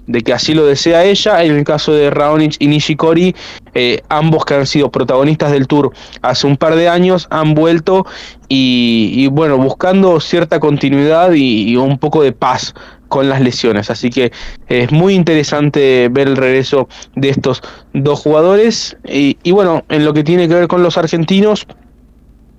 [0.07, 1.43] de que así lo desea ella.
[1.43, 3.35] En el caso de Raonic y Nishikori,
[3.73, 5.91] eh, ambos que han sido protagonistas del tour
[6.21, 8.05] hace un par de años, han vuelto
[8.49, 12.73] y, bueno, buscando cierta continuidad y, un poco de paz
[13.09, 13.89] con las lesiones.
[13.89, 14.31] Así que
[14.67, 17.61] es muy interesante ver el regreso de estos
[17.93, 18.97] dos jugadores.
[19.05, 21.67] Y, y bueno, en lo que tiene que ver con los argentinos,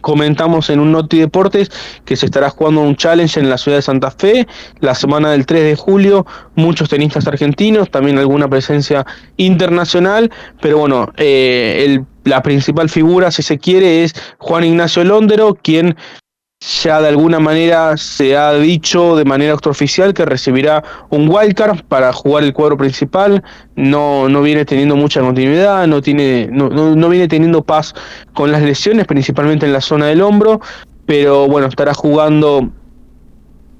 [0.01, 1.71] comentamos en un Noti Deportes
[2.05, 4.47] que se estará jugando un challenge en la ciudad de Santa Fe
[4.81, 10.31] la semana del 3 de julio, muchos tenistas argentinos, también alguna presencia internacional,
[10.61, 15.97] pero bueno, eh, la principal figura, si se quiere, es Juan Ignacio Londero, quien
[16.61, 22.13] ya de alguna manera se ha dicho de manera extraoficial que recibirá un wildcard para
[22.13, 23.43] jugar el cuadro principal.
[23.77, 27.95] No, no viene teniendo mucha continuidad, no, tiene, no, no, viene teniendo paz
[28.35, 30.61] con las lesiones, principalmente en la zona del hombro,
[31.07, 32.71] pero bueno, estará jugando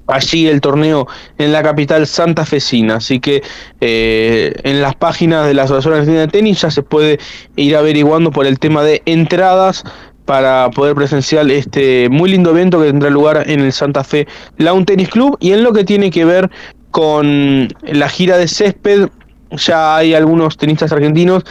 [0.07, 1.07] allí el torneo
[1.37, 2.95] en la capital santafesina.
[2.95, 3.43] Así que
[3.81, 7.19] eh, en las páginas de la Asociación Argentina de Tenis ya se puede
[7.55, 9.83] ir averiguando por el tema de entradas
[10.29, 14.27] para poder presenciar este muy lindo evento que tendrá lugar en el Santa Fe
[14.59, 15.35] Lawn Tennis Club.
[15.39, 16.51] Y en lo que tiene que ver
[16.91, 19.09] con la gira de césped
[19.49, 21.45] ya hay algunos tenistas argentinos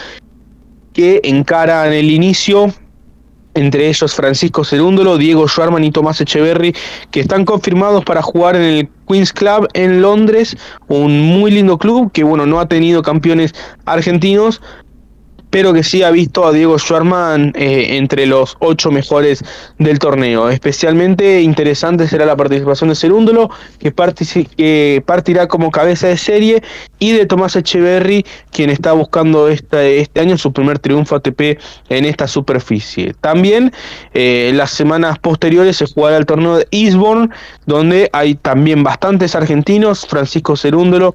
[0.93, 2.73] que encaran el inicio
[3.55, 6.73] entre ellos Francisco Cerúndolo, Diego Schwarman y Tomás Echeverry,
[7.11, 10.57] que están confirmados para jugar en el Queen's Club en Londres,
[10.87, 13.53] un muy lindo club que bueno, no ha tenido campeones
[13.87, 14.63] argentinos,
[15.51, 19.45] pero que sí ha visto a Diego Schwarman eh, entre los ocho mejores
[19.79, 20.51] del torneo.
[20.51, 23.93] Especialmente interesante será la participación de Cerúndolo, que,
[25.05, 26.63] partirá como cabeza de serie,
[26.99, 32.27] y de Tomás Echeverry, quien está buscando este, año su primer triunfo ATP en esta
[32.27, 33.15] superficie.
[33.21, 33.73] También
[34.15, 37.29] eh, las semanas posteriores se jugará el torneo de Eastbourne,
[37.67, 41.15] donde hay también bastantes argentinos, Francisco Cerúndolo,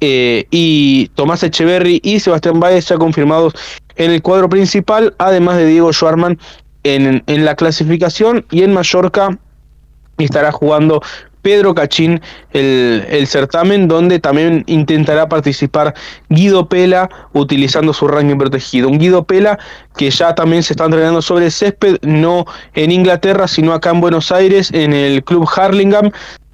[0.00, 3.54] eh, y Tomás Echeverry y Sebastián Báez ya confirmados
[3.96, 6.38] en el cuadro principal, además de Diego Schwarman
[6.84, 9.38] en, en la clasificación y en Mallorca
[10.18, 11.02] estará jugando
[11.42, 12.20] Pedro Cachín
[12.52, 15.94] el, certamen, donde también intentará participar
[16.28, 18.88] Guido Pela utilizando su ranking protegido.
[18.88, 19.58] Un Guido Pela
[19.96, 22.44] que ya también se está entrenando sobre el césped, no
[22.74, 26.10] en Inglaterra, sino acá en Buenos Aires, en el club Harlingham,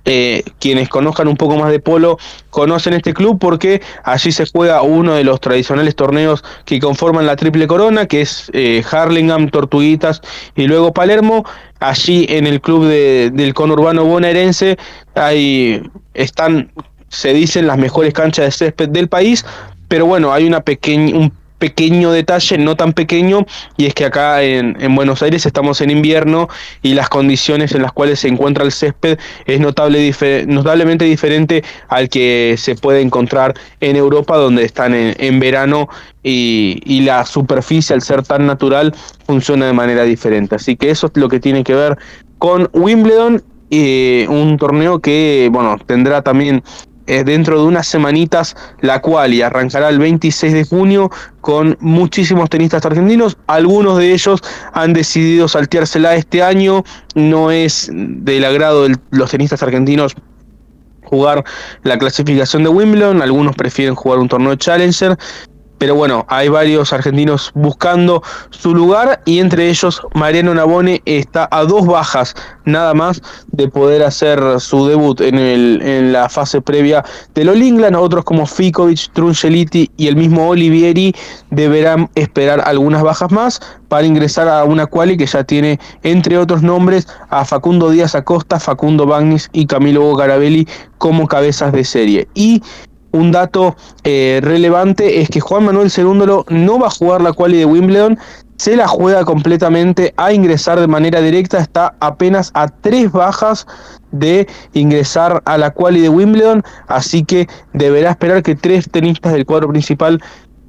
[0.08, 2.16] eh, quienes conozcan un poco más de polo
[2.50, 7.34] conocen este club porque allí se juega uno de los tradicionales torneos que conforman la
[7.34, 10.22] triple corona, que es eh, Harlingham, Tortuguitas
[10.54, 11.44] y luego Palermo.
[11.80, 14.78] Allí en el club del conurbano bonaerense
[15.16, 15.82] hay,
[16.14, 16.70] están,
[17.08, 19.44] se dicen, las mejores canchas de césped del país,
[19.88, 23.46] pero bueno, hay una pequeña, un pequeño detalle, no tan pequeño,
[23.76, 26.48] y es que acá en, Buenos Aires estamos en invierno
[26.82, 30.12] y las condiciones en las cuales se encuentra el césped es notable,
[30.46, 35.88] notablemente diferente al que se puede encontrar en Europa, donde están en, verano
[36.22, 38.94] y, y, la superficie, al ser tan natural,
[39.26, 40.54] funciona de manera diferente.
[40.56, 41.98] Así que eso es lo que tiene que ver
[42.38, 43.42] con Wimbledon.
[43.68, 46.62] y un torneo que bueno tendrá también
[47.06, 51.10] eh, dentro de unas semanitas, la cual y arrancará el 26 de junio
[51.40, 53.36] con muchísimos tenistas argentinos.
[53.46, 54.40] Algunos de ellos
[54.72, 56.84] han decidido salteársela este año.
[57.14, 60.14] No es del agrado de los tenistas argentinos
[61.04, 61.44] jugar
[61.82, 63.22] la clasificación de Wimbledon.
[63.22, 65.16] Algunos prefieren jugar un torneo Challenger
[65.78, 71.64] pero bueno, hay varios argentinos buscando su lugar y entre ellos Mariano Nabone está a
[71.64, 72.34] dos bajas
[72.64, 77.04] nada más de poder hacer su debut en, el, en la fase previa
[77.34, 77.96] del All England.
[77.96, 81.14] Otros como Fikovic, Trunceliti y el mismo Olivieri
[81.50, 86.62] deberán esperar algunas bajas más para ingresar a una quali que ya tiene entre otros
[86.62, 90.66] nombres a Facundo Díaz Acosta, Facundo Bagnis y Camilo Garabelli
[90.98, 92.28] como cabezas de serie.
[92.34, 92.62] Y
[93.16, 97.58] un dato eh, relevante es que Juan Manuel Cerúndolo no va a jugar la quali
[97.58, 98.18] de Wimbledon,
[98.56, 103.66] se la juega completamente a ingresar de manera directa, está apenas a tres bajas
[104.12, 109.44] de ingresar a la quali de Wimbledon, así que deberá esperar que tres tenistas del
[109.44, 110.22] cuadro principal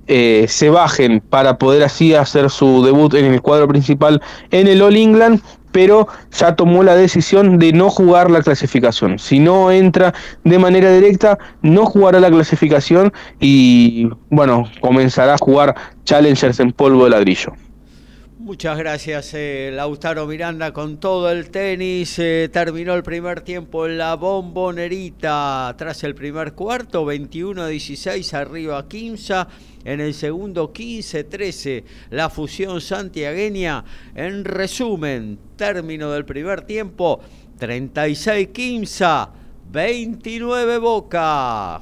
[0.08, 4.22] eh, se bajen para poder así hacer su debut en el cuadro principal
[4.52, 5.42] en el All England
[5.72, 9.20] pero ya tomó la decisión de no jugar la clasificación.
[9.20, 10.14] Si no entra
[10.44, 15.76] de manera directa, no jugará la clasificación y bueno, comenzará a jugar
[16.06, 17.54] Challengers en polvo de ladrillo.
[18.48, 22.18] Muchas gracias, eh, Lautaro Miranda, con todo el tenis.
[22.18, 25.76] Eh, terminó el primer tiempo en la bombonerita.
[25.78, 29.34] Tras el primer cuarto, 21-16 arriba 15.
[29.84, 33.84] En el segundo, 15-13, la fusión santiagueña.
[34.16, 37.20] En resumen, término del primer tiempo,
[37.60, 39.28] 36-15,
[39.70, 41.82] 29 Boca.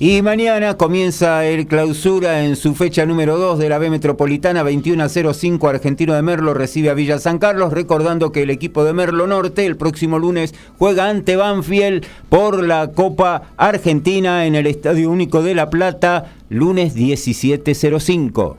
[0.00, 5.02] Y mañana comienza el clausura en su fecha número 2 de la B Metropolitana, 21
[5.02, 8.92] a 05 Argentino de Merlo recibe a Villa San Carlos, recordando que el equipo de
[8.92, 15.10] Merlo Norte el próximo lunes juega ante Banfield por la Copa Argentina en el Estadio
[15.10, 18.56] Único de La Plata, lunes 17.05.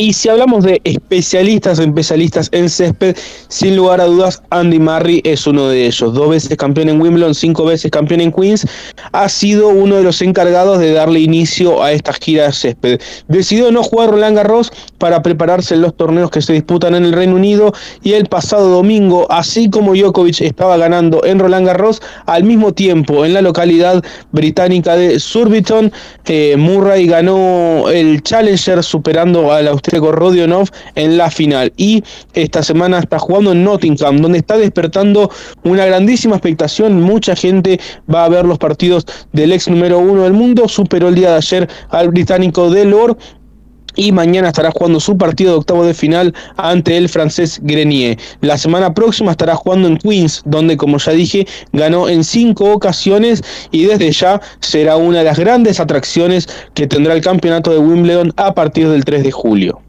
[0.00, 3.16] Y si hablamos de especialistas especialistas en césped,
[3.48, 6.14] sin lugar a dudas, Andy Murray es uno de ellos.
[6.14, 8.64] Dos veces campeón en Wimbledon, cinco veces campeón en Queens.
[9.10, 13.00] Ha sido uno de los encargados de darle inicio a esta gira de césped.
[13.26, 17.12] Decidió no jugar Roland Garros para prepararse en los torneos que se disputan en el
[17.12, 17.72] Reino Unido.
[18.04, 23.24] Y el pasado domingo, así como Djokovic estaba ganando en Roland Garros, al mismo tiempo
[23.24, 25.90] en la localidad británica de Surbiton,
[26.26, 31.72] eh, Murray ganó el Challenger superando al australiano Rodionov en la final.
[31.76, 32.02] Y
[32.34, 35.30] esta semana está jugando en Nottingham, donde está despertando
[35.64, 37.02] una grandísima expectación.
[37.02, 37.80] Mucha gente
[38.12, 40.68] va a ver los partidos del ex número uno del mundo.
[40.68, 43.16] Superó el día de ayer al británico Delor
[43.98, 48.16] y mañana estará jugando su partido de octavo de final ante el francés Grenier.
[48.40, 53.42] La semana próxima estará jugando en Queens, donde como ya dije, ganó en cinco ocasiones
[53.72, 58.32] y desde ya será una de las grandes atracciones que tendrá el campeonato de Wimbledon
[58.36, 59.82] a partir del 3 de julio.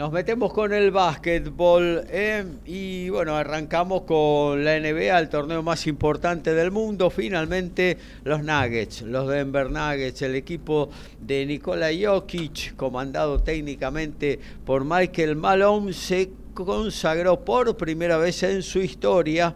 [0.00, 5.86] Nos metemos con el básquetbol eh, y bueno, arrancamos con la NBA, el torneo más
[5.86, 7.10] importante del mundo.
[7.10, 10.88] Finalmente los Nuggets, los Denver Nuggets, el equipo
[11.20, 18.80] de Nikola Jokic, comandado técnicamente por Michael Malone, se consagró por primera vez en su
[18.80, 19.54] historia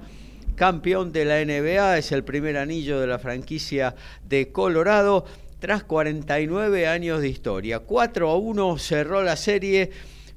[0.57, 3.97] campeón de la NBA, es el primer anillo de la franquicia
[4.29, 5.25] de Colorado
[5.59, 7.79] tras 49 años de historia.
[7.79, 9.91] 4 a 1 cerró la serie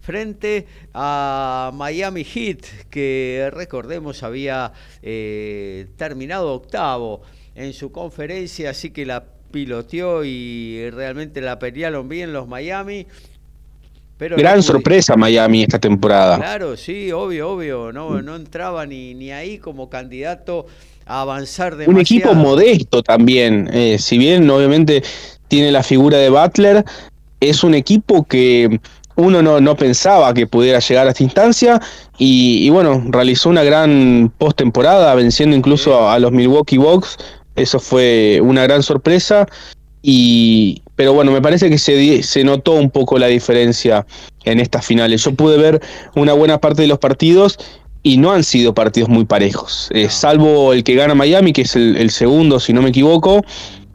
[0.07, 2.59] frente a Miami Heat,
[2.89, 4.71] que recordemos había
[5.03, 7.23] eh, terminado octavo
[7.55, 13.05] en su conferencia, así que la piloteó y realmente la pelearon bien los Miami.
[14.17, 16.37] Pero Gran sorpresa Miami esta temporada.
[16.37, 17.91] Claro, sí, obvio, obvio.
[17.91, 20.67] No, no entraba ni, ni ahí como candidato
[21.05, 23.69] a avanzar de Un equipo modesto también.
[23.73, 25.03] Eh, si bien obviamente
[25.49, 26.85] tiene la figura de Butler,
[27.41, 28.79] es un equipo que
[29.17, 31.81] uno no, no pensaba que pudiera llegar a esta instancia
[32.17, 37.17] y, bueno, realizó una gran postemporada venciendo incluso a, los Milwaukee Bucks.
[37.55, 39.47] Eso fue una gran sorpresa.
[40.01, 44.05] Y, pero bueno, me parece que se, se notó un poco la diferencia
[44.45, 45.23] en estas finales.
[45.23, 45.81] Yo pude ver
[46.15, 47.57] una buena parte de los partidos
[48.03, 51.75] y no han sido partidos muy parejos, eh, salvo el que gana Miami, que es
[51.75, 53.43] el, segundo, si no me equivoco.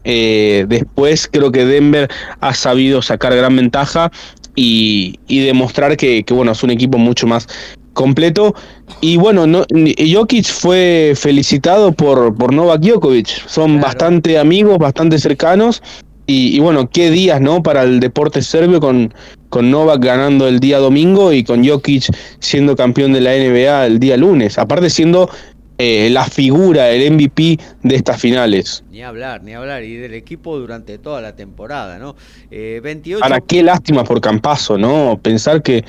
[0.04, 4.10] Eh, después creo que Denver ha sabido sacar gran ventaja
[4.54, 7.48] y, demostrar que, bueno, es un equipo mucho más
[7.92, 8.54] completo.
[9.00, 13.48] Y bueno, no, Jokic fue felicitado por, por Novak Djokovic.
[13.48, 15.82] Son bastante amigos, bastante cercanos.
[16.26, 17.62] Y, bueno, qué días, ¿no?
[17.62, 19.12] Para el deporte serbio con,
[19.48, 22.04] con Novak ganando el día domingo y con Jokic
[22.38, 24.56] siendo campeón de la NBA el día lunes.
[24.58, 25.28] Aparte siendo
[25.78, 28.84] eh, la figura, el MVP de estas finales.
[28.90, 29.82] Ni hablar, ni hablar.
[29.82, 32.14] Y del equipo durante toda la temporada, ¿no?
[32.50, 33.20] Eh, 28...
[33.20, 35.18] Para qué lástima por Campazo, ¿no?
[35.22, 35.84] Pensar que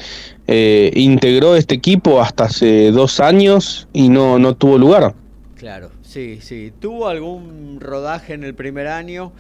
[0.47, 5.14] eh, integró este equipo hasta hace dos años y no, no tuvo lugar.
[5.57, 6.73] Claro, sí, sí.
[6.80, 9.31] Tuvo algún rodaje en el primer año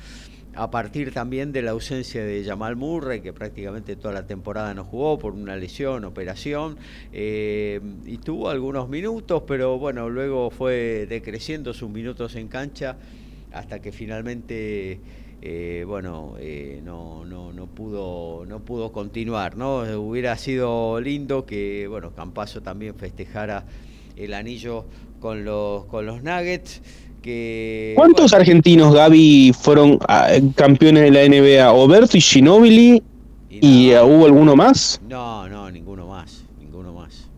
[0.55, 4.83] a partir también de la ausencia de Jamal Murray, que prácticamente toda la temporada no
[4.83, 6.77] jugó por una lesión, operación,
[7.11, 12.97] eh, y tuvo algunos minutos, pero bueno, luego fue decreciendo sus minutos en cancha
[13.51, 14.99] hasta que finalmente...
[15.45, 19.79] Eh, bueno, eh, no, no, no, pudo, no pudo continuar, ¿no?
[19.99, 23.65] Hubiera sido lindo que, bueno, Campaso también festejara
[24.15, 24.85] el anillo
[25.19, 26.81] con los, con los Nuggets.
[27.95, 31.71] ¿Cuántos argentinos, Gaby, fueron ah, campeones de la NBA?
[31.71, 33.01] ¿Oberto y Ginobili?
[33.49, 34.99] ¿Y, ah, hubo alguno más?
[35.07, 36.43] No, no, ninguno más.
[36.59, 37.29] Ninguno más.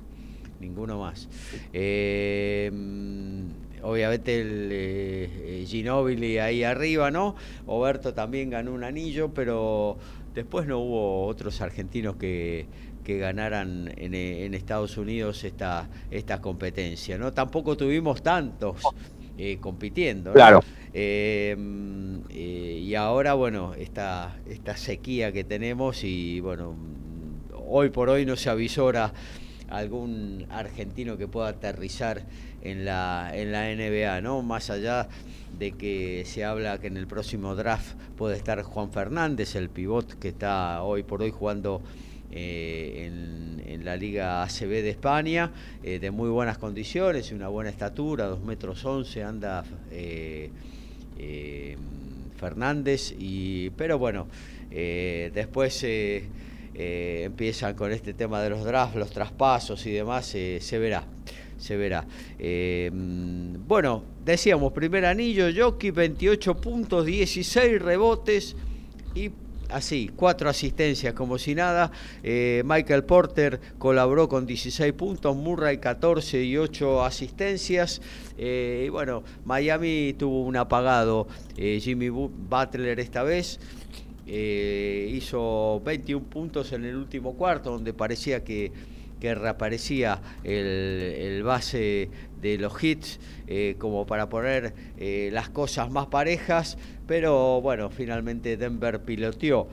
[0.60, 1.30] Ninguno más.
[1.72, 2.72] Eh,
[3.84, 7.36] obviamente el eh, eh, Ginobili ahí arriba, ¿no?
[7.68, 9.98] Oberto también ganó un anillo, pero
[10.34, 12.66] después no hubo otros argentinos que,
[13.04, 17.32] que ganaran en, en, Estados Unidos esta, esta competencia, ¿no?
[17.32, 18.78] Tampoco tuvimos tantos
[19.38, 20.34] eh, compitiendo.
[20.34, 20.62] Claro.
[20.94, 21.56] Eh,
[22.30, 26.76] eh, y ahora, bueno, esta, esta sequía que tenemos y, bueno,
[27.68, 29.12] hoy por hoy no se avisora
[29.70, 32.24] algún argentino que pueda aterrizar
[32.62, 34.42] en la, en la NBA, ¿no?
[34.42, 35.08] Más allá
[35.58, 40.18] de que se habla que en el próximo draft puede estar Juan Fernández, el pivot
[40.20, 41.82] que está hoy por hoy jugando
[42.38, 45.52] eh, en, la Liga ACB de España,
[45.84, 50.50] eh, de muy buenas condiciones, y una buena estatura, 2 metros 11, anda eh,
[52.36, 54.28] Fernández, y, pero bueno,
[54.72, 55.86] después
[56.74, 61.06] empiezan con este tema de los drafts, los traspasos y demás, se verá
[61.58, 62.06] se verá.
[63.68, 68.56] bueno, decíamos, primer anillo, Jockey, 28 puntos, 16 rebotes
[69.14, 69.30] y
[69.70, 71.92] así, cuatro asistencias como si nada.
[72.24, 78.02] Eh, Michael Porter colaboró con 16 puntos, Murray 14 y 8 asistencias.
[78.38, 81.28] Eh, y bueno, Miami tuvo un apagado
[81.58, 83.60] eh, Jimmy Butler esta vez.
[84.26, 88.72] hizo 21 puntos en el último cuarto, donde parecía que,
[89.22, 93.20] reaparecía el base de los hits
[93.80, 94.76] como para poner
[95.32, 99.68] las cosas más parejas pero bueno, finalmente Denver piloteó.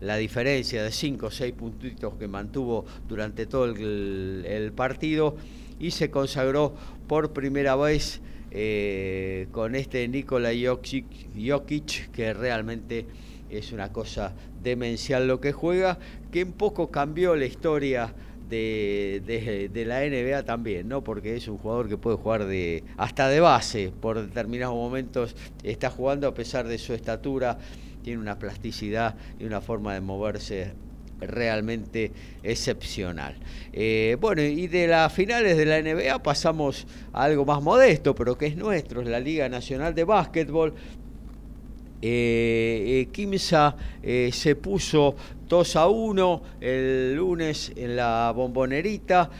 [0.00, 5.36] La diferencia de 5 o 6 puntitos que mantuvo durante todo el, partido
[5.80, 6.74] y se consagró
[7.06, 13.06] por primera vez eh, con este Nikola Jokic, que realmente
[13.48, 15.98] es una cosa demencial lo que juega,
[16.30, 18.12] que un poco cambió la historia
[18.48, 21.02] de, de, la NBA también, ¿no?
[21.02, 25.90] Porque es un jugador que puede jugar de hasta de base por determinados momentos, está
[25.90, 27.58] jugando a pesar de su estatura,
[28.02, 30.72] tiene una plasticidad y una forma de moverse
[31.20, 32.12] realmente
[32.42, 33.36] excepcional.
[33.72, 38.36] Eh, bueno, y de las finales de la NBA pasamos a algo más modesto, pero
[38.36, 40.74] que es nuestro, es la Liga Nacional de Básquetbol.
[42.08, 43.76] Eh, Kimsa
[44.30, 45.16] se puso
[45.48, 49.30] 2 a 1 el lunes en la bombonerita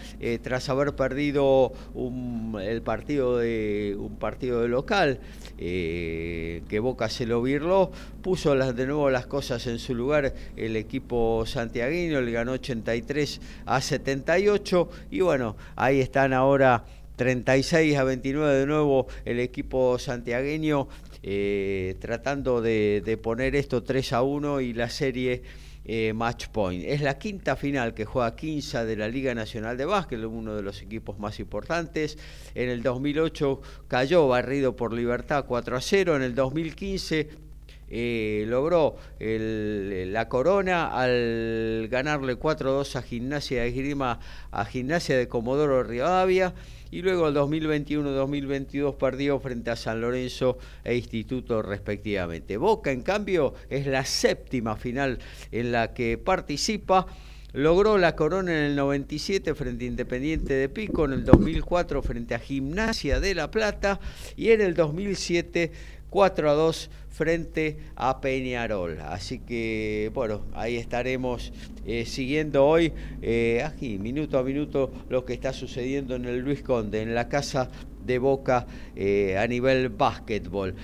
[0.43, 5.21] tras haber perdido un, el partido de un partido de local
[5.57, 10.75] que Boca se lo virló puso las, de nuevo las cosas en su lugar el
[10.75, 16.85] equipo santiagueño le ganó 83 a 78 y bueno ahí están ahora
[17.17, 20.89] 36 a 29 de nuevo el equipo santiagueño
[21.28, 25.43] eh, tratando de, poner esto 3 a 1 y la serie
[25.85, 26.85] eh, match point.
[26.86, 30.62] Es la quinta final que juega Quinza de la Liga Nacional de Básquet, uno de
[30.62, 32.16] los equipos más importantes.
[32.55, 36.15] En el 2008 cayó barrido por Libertad 4 a 0.
[36.15, 37.45] En el 2015
[37.89, 45.83] eh, logró la corona al ganarle 4-2 a Gimnasia de Grima, a Gimnasia de Comodoro
[45.83, 46.55] Rivadavia
[46.91, 52.57] y luego el 2021-2022 perdió frente a San Lorenzo e Instituto respectivamente.
[52.57, 55.19] Boca, en cambio, es la séptima final
[55.53, 57.07] en la que participa.
[57.53, 62.35] Logró la corona en el 97 frente a Independiente de Pico, en el 2004 frente
[62.35, 63.99] a Gimnasia de La Plata
[64.37, 65.73] y en el 2007
[66.17, 69.01] 4 a 2 frente a Peñarol.
[69.03, 71.53] Así que, bueno, ahí estaremos
[71.85, 72.91] eh, siguiendo hoy,
[73.21, 77.29] eh, aquí, minuto a minuto, lo que está sucediendo en el Luis Conde, en la
[77.29, 77.69] casa
[78.07, 80.75] de Boca eh, a nivel básquetbol.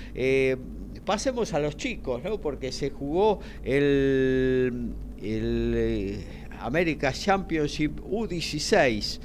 [1.07, 2.39] pasemos a los chicos, ¿no?
[2.39, 4.93] Porque se jugó el,
[5.23, 6.27] el
[6.61, 9.19] America Championship U16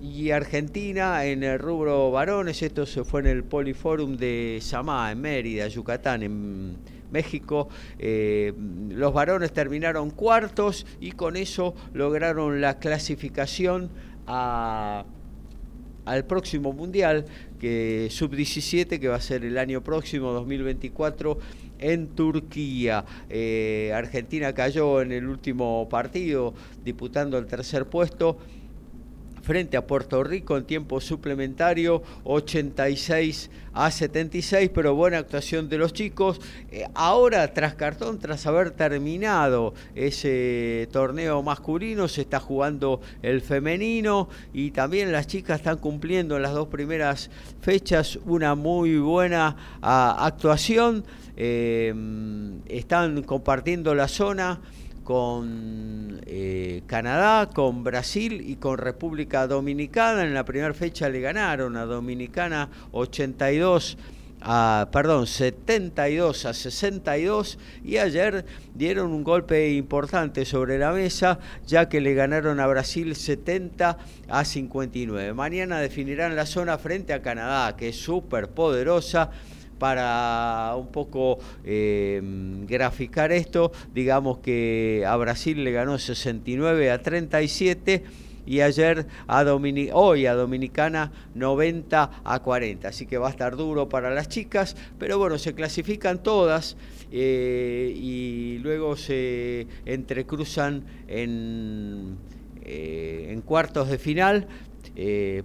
[0.00, 5.20] y Argentina en el rubro varones, esto se fue en el Poliforum de Samá, en
[5.20, 6.76] Mérida, Yucatán, en
[7.10, 7.68] México.
[7.98, 8.52] Eh,
[8.90, 13.90] los varones terminaron cuartos y con eso lograron la clasificación
[14.26, 15.04] al
[16.26, 17.24] próximo Mundial,
[17.58, 21.38] que sub-17, que va a ser el año próximo, 2024,
[21.80, 23.04] en Turquía.
[23.28, 26.54] Eh, Argentina cayó en el último partido,
[26.84, 28.38] disputando el tercer puesto
[29.48, 35.94] frente a Puerto Rico en tiempo suplementario, 86 a 76, pero buena actuación de los
[35.94, 36.38] chicos.
[36.70, 44.28] Eh, ahora, tras cartón, tras haber terminado ese torneo masculino, se está jugando el femenino
[44.52, 47.30] y también las chicas están cumpliendo en las dos primeras
[47.62, 51.06] fechas una muy buena ah, actuación.
[51.38, 51.94] Eh,
[52.68, 54.60] están compartiendo la zona
[55.08, 60.22] con eh, Canadá, con Brasil y con República Dominicana.
[60.22, 63.96] En la primera fecha le ganaron a Dominicana 82
[64.42, 68.44] a, perdón, 72 a 62 y ayer
[68.74, 73.96] dieron un golpe importante sobre la mesa ya que le ganaron a Brasil 70
[74.28, 75.32] a 59.
[75.32, 79.30] Mañana definirán la zona frente a Canadá que es súper poderosa
[79.78, 82.20] para un poco eh,
[82.66, 88.02] graficar esto, digamos que a Brasil le ganó 69 a 37
[88.46, 89.44] y ayer a
[89.92, 92.88] hoy a Dominicana 90 a 40.
[92.88, 96.76] Así que va a estar duro para las chicas, pero bueno, se clasifican todas
[97.12, 102.16] eh, y luego se entrecruzan en,
[102.62, 104.48] eh, en cuartos de final.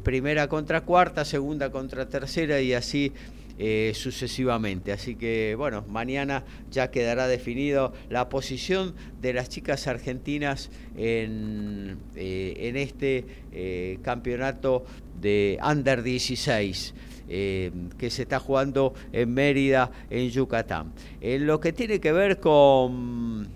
[0.01, 3.11] primera contra cuarta, segunda contra tercera y así
[3.59, 4.91] eh, sucesivamente.
[4.91, 12.55] Así que bueno, mañana ya quedará definido la posición de las chicas argentinas en, eh,
[12.57, 14.85] en este eh, campeonato
[15.21, 16.95] de Under 16.
[17.27, 20.91] que se está jugando en Mérida, en Yucatán.
[21.21, 23.47] En lo que tiene que ver con,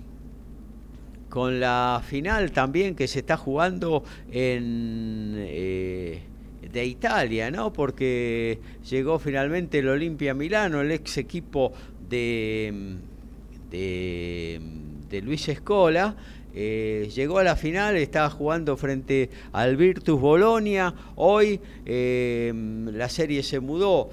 [1.30, 6.28] con la final también que se está jugando en,
[6.62, 7.72] de Italia, ¿no?
[7.72, 8.60] Porque
[8.90, 11.74] llegó finalmente el Olimpia Milano, el ex equipo
[12.10, 12.98] de,
[13.70, 16.16] de, Luis Escola.
[16.54, 20.94] Eh, llegó a la final, estaba jugando frente al Virtus Bolonia.
[21.16, 22.52] Hoy eh,
[22.92, 24.10] la serie se mudó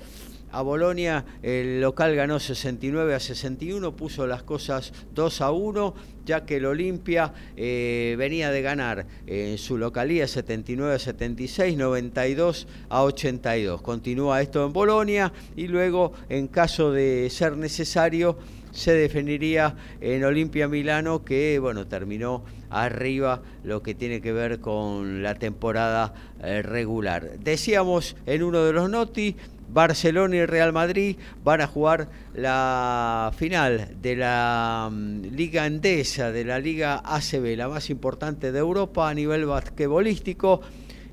[0.55, 5.95] a Bolonia, el local ganó 69 a 61, puso las cosas 2 a 1,
[6.25, 12.69] ya que el Olimpia eh, venía de ganar en su localía 79 a 76, 92
[12.89, 13.83] a 82.
[13.83, 18.39] Continúa esto en Bolonia y luego, en caso de ser necesario,
[18.71, 25.23] se definiría en Olimpia Milano, que bueno, terminó arriba lo que tiene que ver con
[25.23, 26.13] la temporada
[26.43, 27.39] eh, regular.
[27.39, 29.37] Decíamos en uno de los noti
[29.69, 36.45] Barcelona y Real Madrid van a jugar la final de la mm, Liga Endesa, de
[36.45, 40.61] la Liga ACB, la más importante de Europa a nivel basquetbolístico.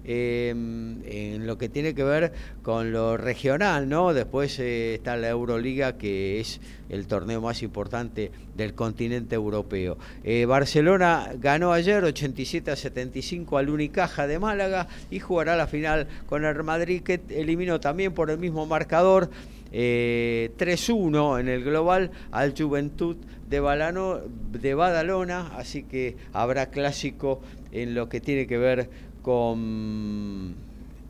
[0.03, 2.33] Em, en lo que tiene que ver
[2.63, 4.13] con lo regional, ¿no?
[4.13, 6.59] Después eh, está la Euroliga, que es
[6.89, 9.97] el torneo más importante del continente europeo.
[10.23, 16.07] Eh, Barcelona ganó ayer 87 a 75 al Unicaja de Málaga y jugará la final
[16.27, 19.29] con el Madrid, que eliminó también por el mismo marcador.
[19.71, 23.15] 3-1 en el global al Juventud
[23.51, 24.21] de, Balano,
[24.51, 27.41] de Badalona, así que habrá clásico
[27.71, 28.89] en lo que tiene que ver
[29.22, 30.56] con,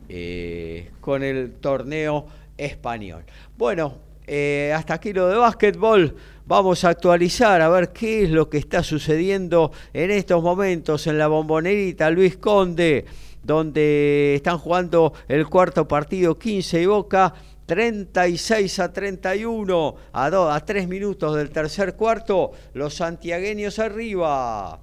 [0.08, 2.26] eh, con el torneo
[2.56, 3.24] español.
[3.56, 3.94] Bueno,
[4.26, 6.14] eh, hasta aquí lo de básquetbol.
[6.46, 11.18] Vamos a actualizar a ver qué es lo que está sucediendo en estos momentos en
[11.18, 13.04] la bombonerita Luis Conde,
[13.42, 17.34] donde están jugando el cuarto partido 15 y Boca.
[17.64, 24.80] 36 a 31, a, a 3 minutos del tercer cuarto, los santiagueños arriba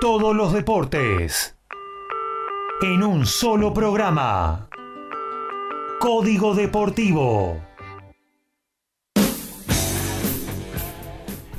[0.00, 1.54] todos los deportes
[2.80, 4.70] en un solo programa.
[6.00, 7.60] Código Deportivo.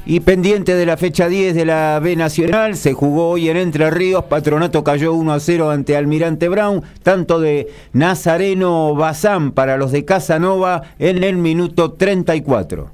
[0.07, 3.91] Y pendiente de la fecha 10 de la B Nacional, se jugó hoy en Entre
[3.91, 9.91] Ríos, Patronato cayó 1 a 0 ante Almirante Brown, tanto de Nazareno Bazán para los
[9.91, 12.89] de Casanova en el minuto 34.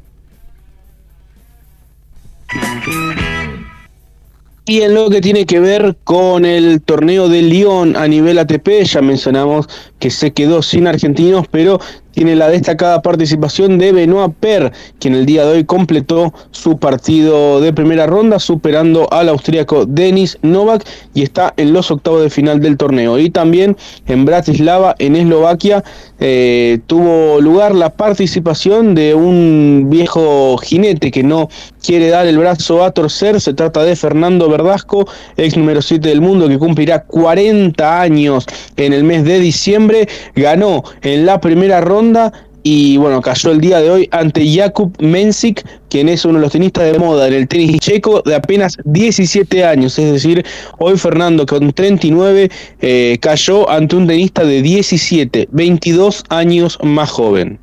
[4.70, 8.84] Y en lo que tiene que ver con el torneo de Lyon a nivel ATP,
[8.84, 9.66] ya mencionamos
[9.98, 11.80] que se quedó sin argentinos, pero
[12.18, 17.62] tiene la destacada participación de Benoit Per, quien el día de hoy completó su partido
[17.62, 20.84] de primera ronda, superando al austríaco Denis Novak
[21.14, 23.20] y está en los octavos de final del torneo.
[23.20, 23.78] Y también
[24.08, 25.84] en Bratislava, en Eslovaquia,
[26.20, 31.50] eh, tuvo lugar la participación de un viejo jinete que no
[31.86, 33.40] quiere dar el brazo a torcer.
[33.40, 35.08] Se trata de Fernando Verdasco,
[35.38, 40.10] ex número 7 del mundo, que cumplirá 40 años en el mes de diciembre.
[40.36, 42.07] Ganó en la primera ronda
[42.64, 46.52] y bueno, cayó el día de hoy ante Jakub Mensik, quien es uno de los
[46.52, 49.98] tenistas de moda en el tenis checo de apenas 17 años.
[49.98, 50.46] Es decir,
[50.78, 52.50] hoy Fernando con 39
[52.82, 57.58] eh, cayó ante un tenista de 17, 22 años más joven.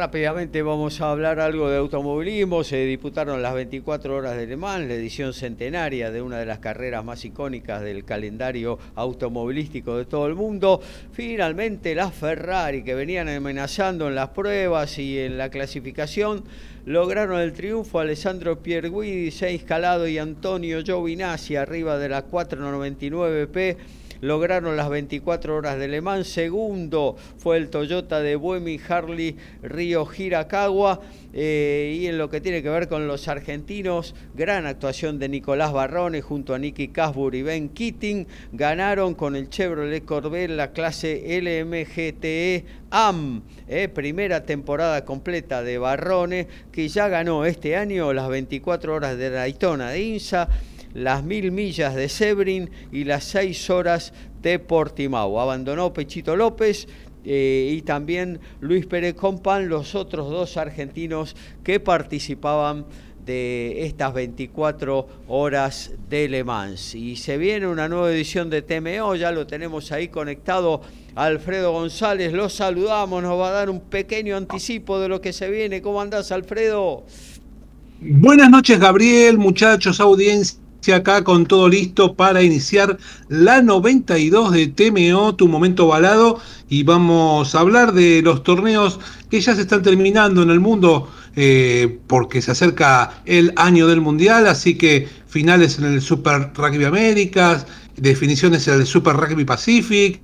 [0.00, 2.64] Rápidamente vamos a hablar algo de automovilismo.
[2.64, 6.58] Se disputaron las 24 horas de Le Mans, la edición centenaria de una de las
[6.58, 10.80] carreras más icónicas del calendario automovilístico de todo el mundo.
[11.12, 16.44] Finalmente las Ferrari, que venían amenazando en las pruebas y en la clasificación,
[16.86, 18.00] lograron el triunfo.
[18.00, 23.76] Alessandro Pierguidi, Seis Calado y Antonio Giovinazzi arriba de la 499P
[24.20, 26.28] lograron las 24 horas de Le Mans.
[26.28, 31.00] Segundo fue el Toyota de Buemi Harley Río Hirakawa.
[31.32, 35.72] Eh, y en lo que tiene que ver con los argentinos, gran actuación de Nicolás
[35.72, 38.26] Barrone junto a Nicky Casbur y Ben Keating.
[38.52, 46.48] Ganaron con el Chevrolet Corvette la clase LMGTE AM, eh, primera temporada completa de Barrone,
[46.72, 50.48] que ya ganó este año las 24 horas de Daytona de INSA
[50.94, 54.12] las mil millas de Sebrin y las seis horas
[54.42, 55.40] de Portimao.
[55.40, 56.88] Abandonó Pechito López
[57.24, 62.86] eh, y también Luis Pérez Compan, los otros dos argentinos que participaban
[63.24, 66.94] de estas 24 horas de Le Mans.
[66.94, 70.80] Y se viene una nueva edición de TMO, ya lo tenemos ahí conectado.
[71.14, 75.50] Alfredo González, lo saludamos, nos va a dar un pequeño anticipo de lo que se
[75.50, 75.82] viene.
[75.82, 77.04] ¿Cómo andás, Alfredo?
[78.00, 80.58] Buenas noches, Gabriel, muchachos, audiencia
[80.88, 82.98] acá con todo listo para iniciar
[83.28, 88.98] la 92 de TMO, tu momento balado, y vamos a hablar de los torneos
[89.30, 94.00] que ya se están terminando en el mundo eh, porque se acerca el año del
[94.00, 97.66] Mundial, así que finales en el Super Rugby Américas,
[97.96, 100.20] definiciones en el Super Rugby Pacific,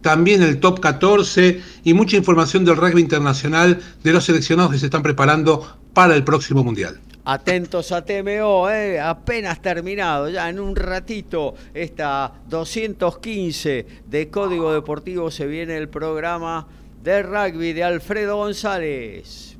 [0.00, 4.86] también el top 14 y mucha información del rugby internacional de los seleccionados que se
[4.86, 7.00] están preparando para el próximo Mundial.
[7.28, 15.32] Atentos a TMO, eh, apenas terminado, ya en un ratito, esta 215 de Código Deportivo
[15.32, 16.68] se viene el programa
[17.02, 19.56] de rugby de Alfredo González.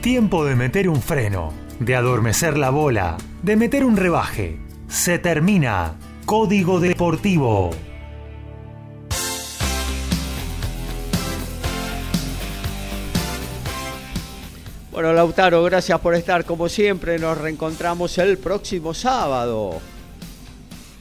[0.00, 4.58] Tiempo de meter un freno, de adormecer la bola, de meter un rebaje.
[4.88, 5.94] Se termina.
[6.24, 7.70] Código Deportivo.
[14.96, 17.18] Bueno, Lautaro, gracias por estar como siempre.
[17.18, 19.74] Nos reencontramos el próximo sábado.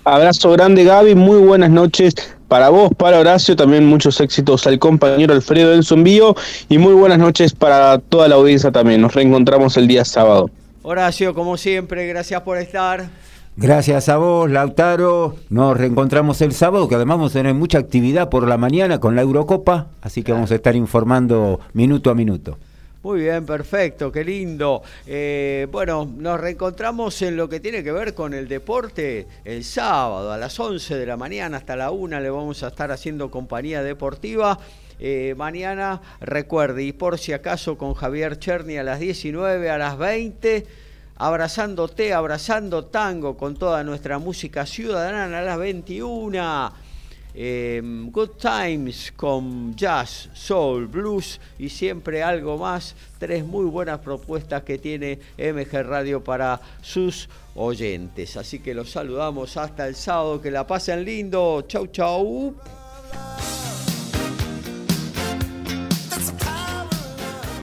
[0.04, 1.16] Abrazo grande, Gaby.
[1.16, 2.14] Muy buenas noches
[2.50, 3.56] para vos, para Horacio.
[3.56, 6.36] También muchos éxitos al compañero Alfredo del Envío.
[6.68, 9.00] Y muy buenas noches para toda la audiencia también.
[9.00, 10.50] Nos reencontramos el día sábado.
[10.84, 13.06] Horacio, como siempre, gracias por estar.
[13.56, 15.38] Gracias a vos, Lautaro.
[15.48, 19.16] Nos reencontramos el sábado, que además vamos a tener mucha actividad por la mañana con
[19.16, 22.58] la Eurocopa, así que vamos a estar informando minuto a minuto.
[23.06, 24.82] Muy bien, perfecto, qué lindo.
[25.06, 30.32] Eh, bueno, nos reencontramos en lo que tiene que ver con el deporte el sábado
[30.32, 33.84] a las 11 de la mañana hasta la 1 le vamos a estar haciendo compañía
[33.84, 34.58] deportiva.
[34.98, 40.00] Eh, mañana, recuerde, y por si acaso con Javier Cherny a las 19, a las
[40.00, 40.66] 20,
[41.18, 46.74] abrazándote, abrazando tango con toda nuestra música ciudadana a las 21
[47.38, 52.96] Em, good Times con jazz, soul, blues y siempre algo más.
[53.20, 58.38] Tres muy buenas propuestas que tiene MG Radio para sus oyentes.
[58.38, 60.42] Así que los saludamos hasta el sábado.
[60.42, 61.66] Que la pasen lindo.
[61.68, 62.56] Chau, chau.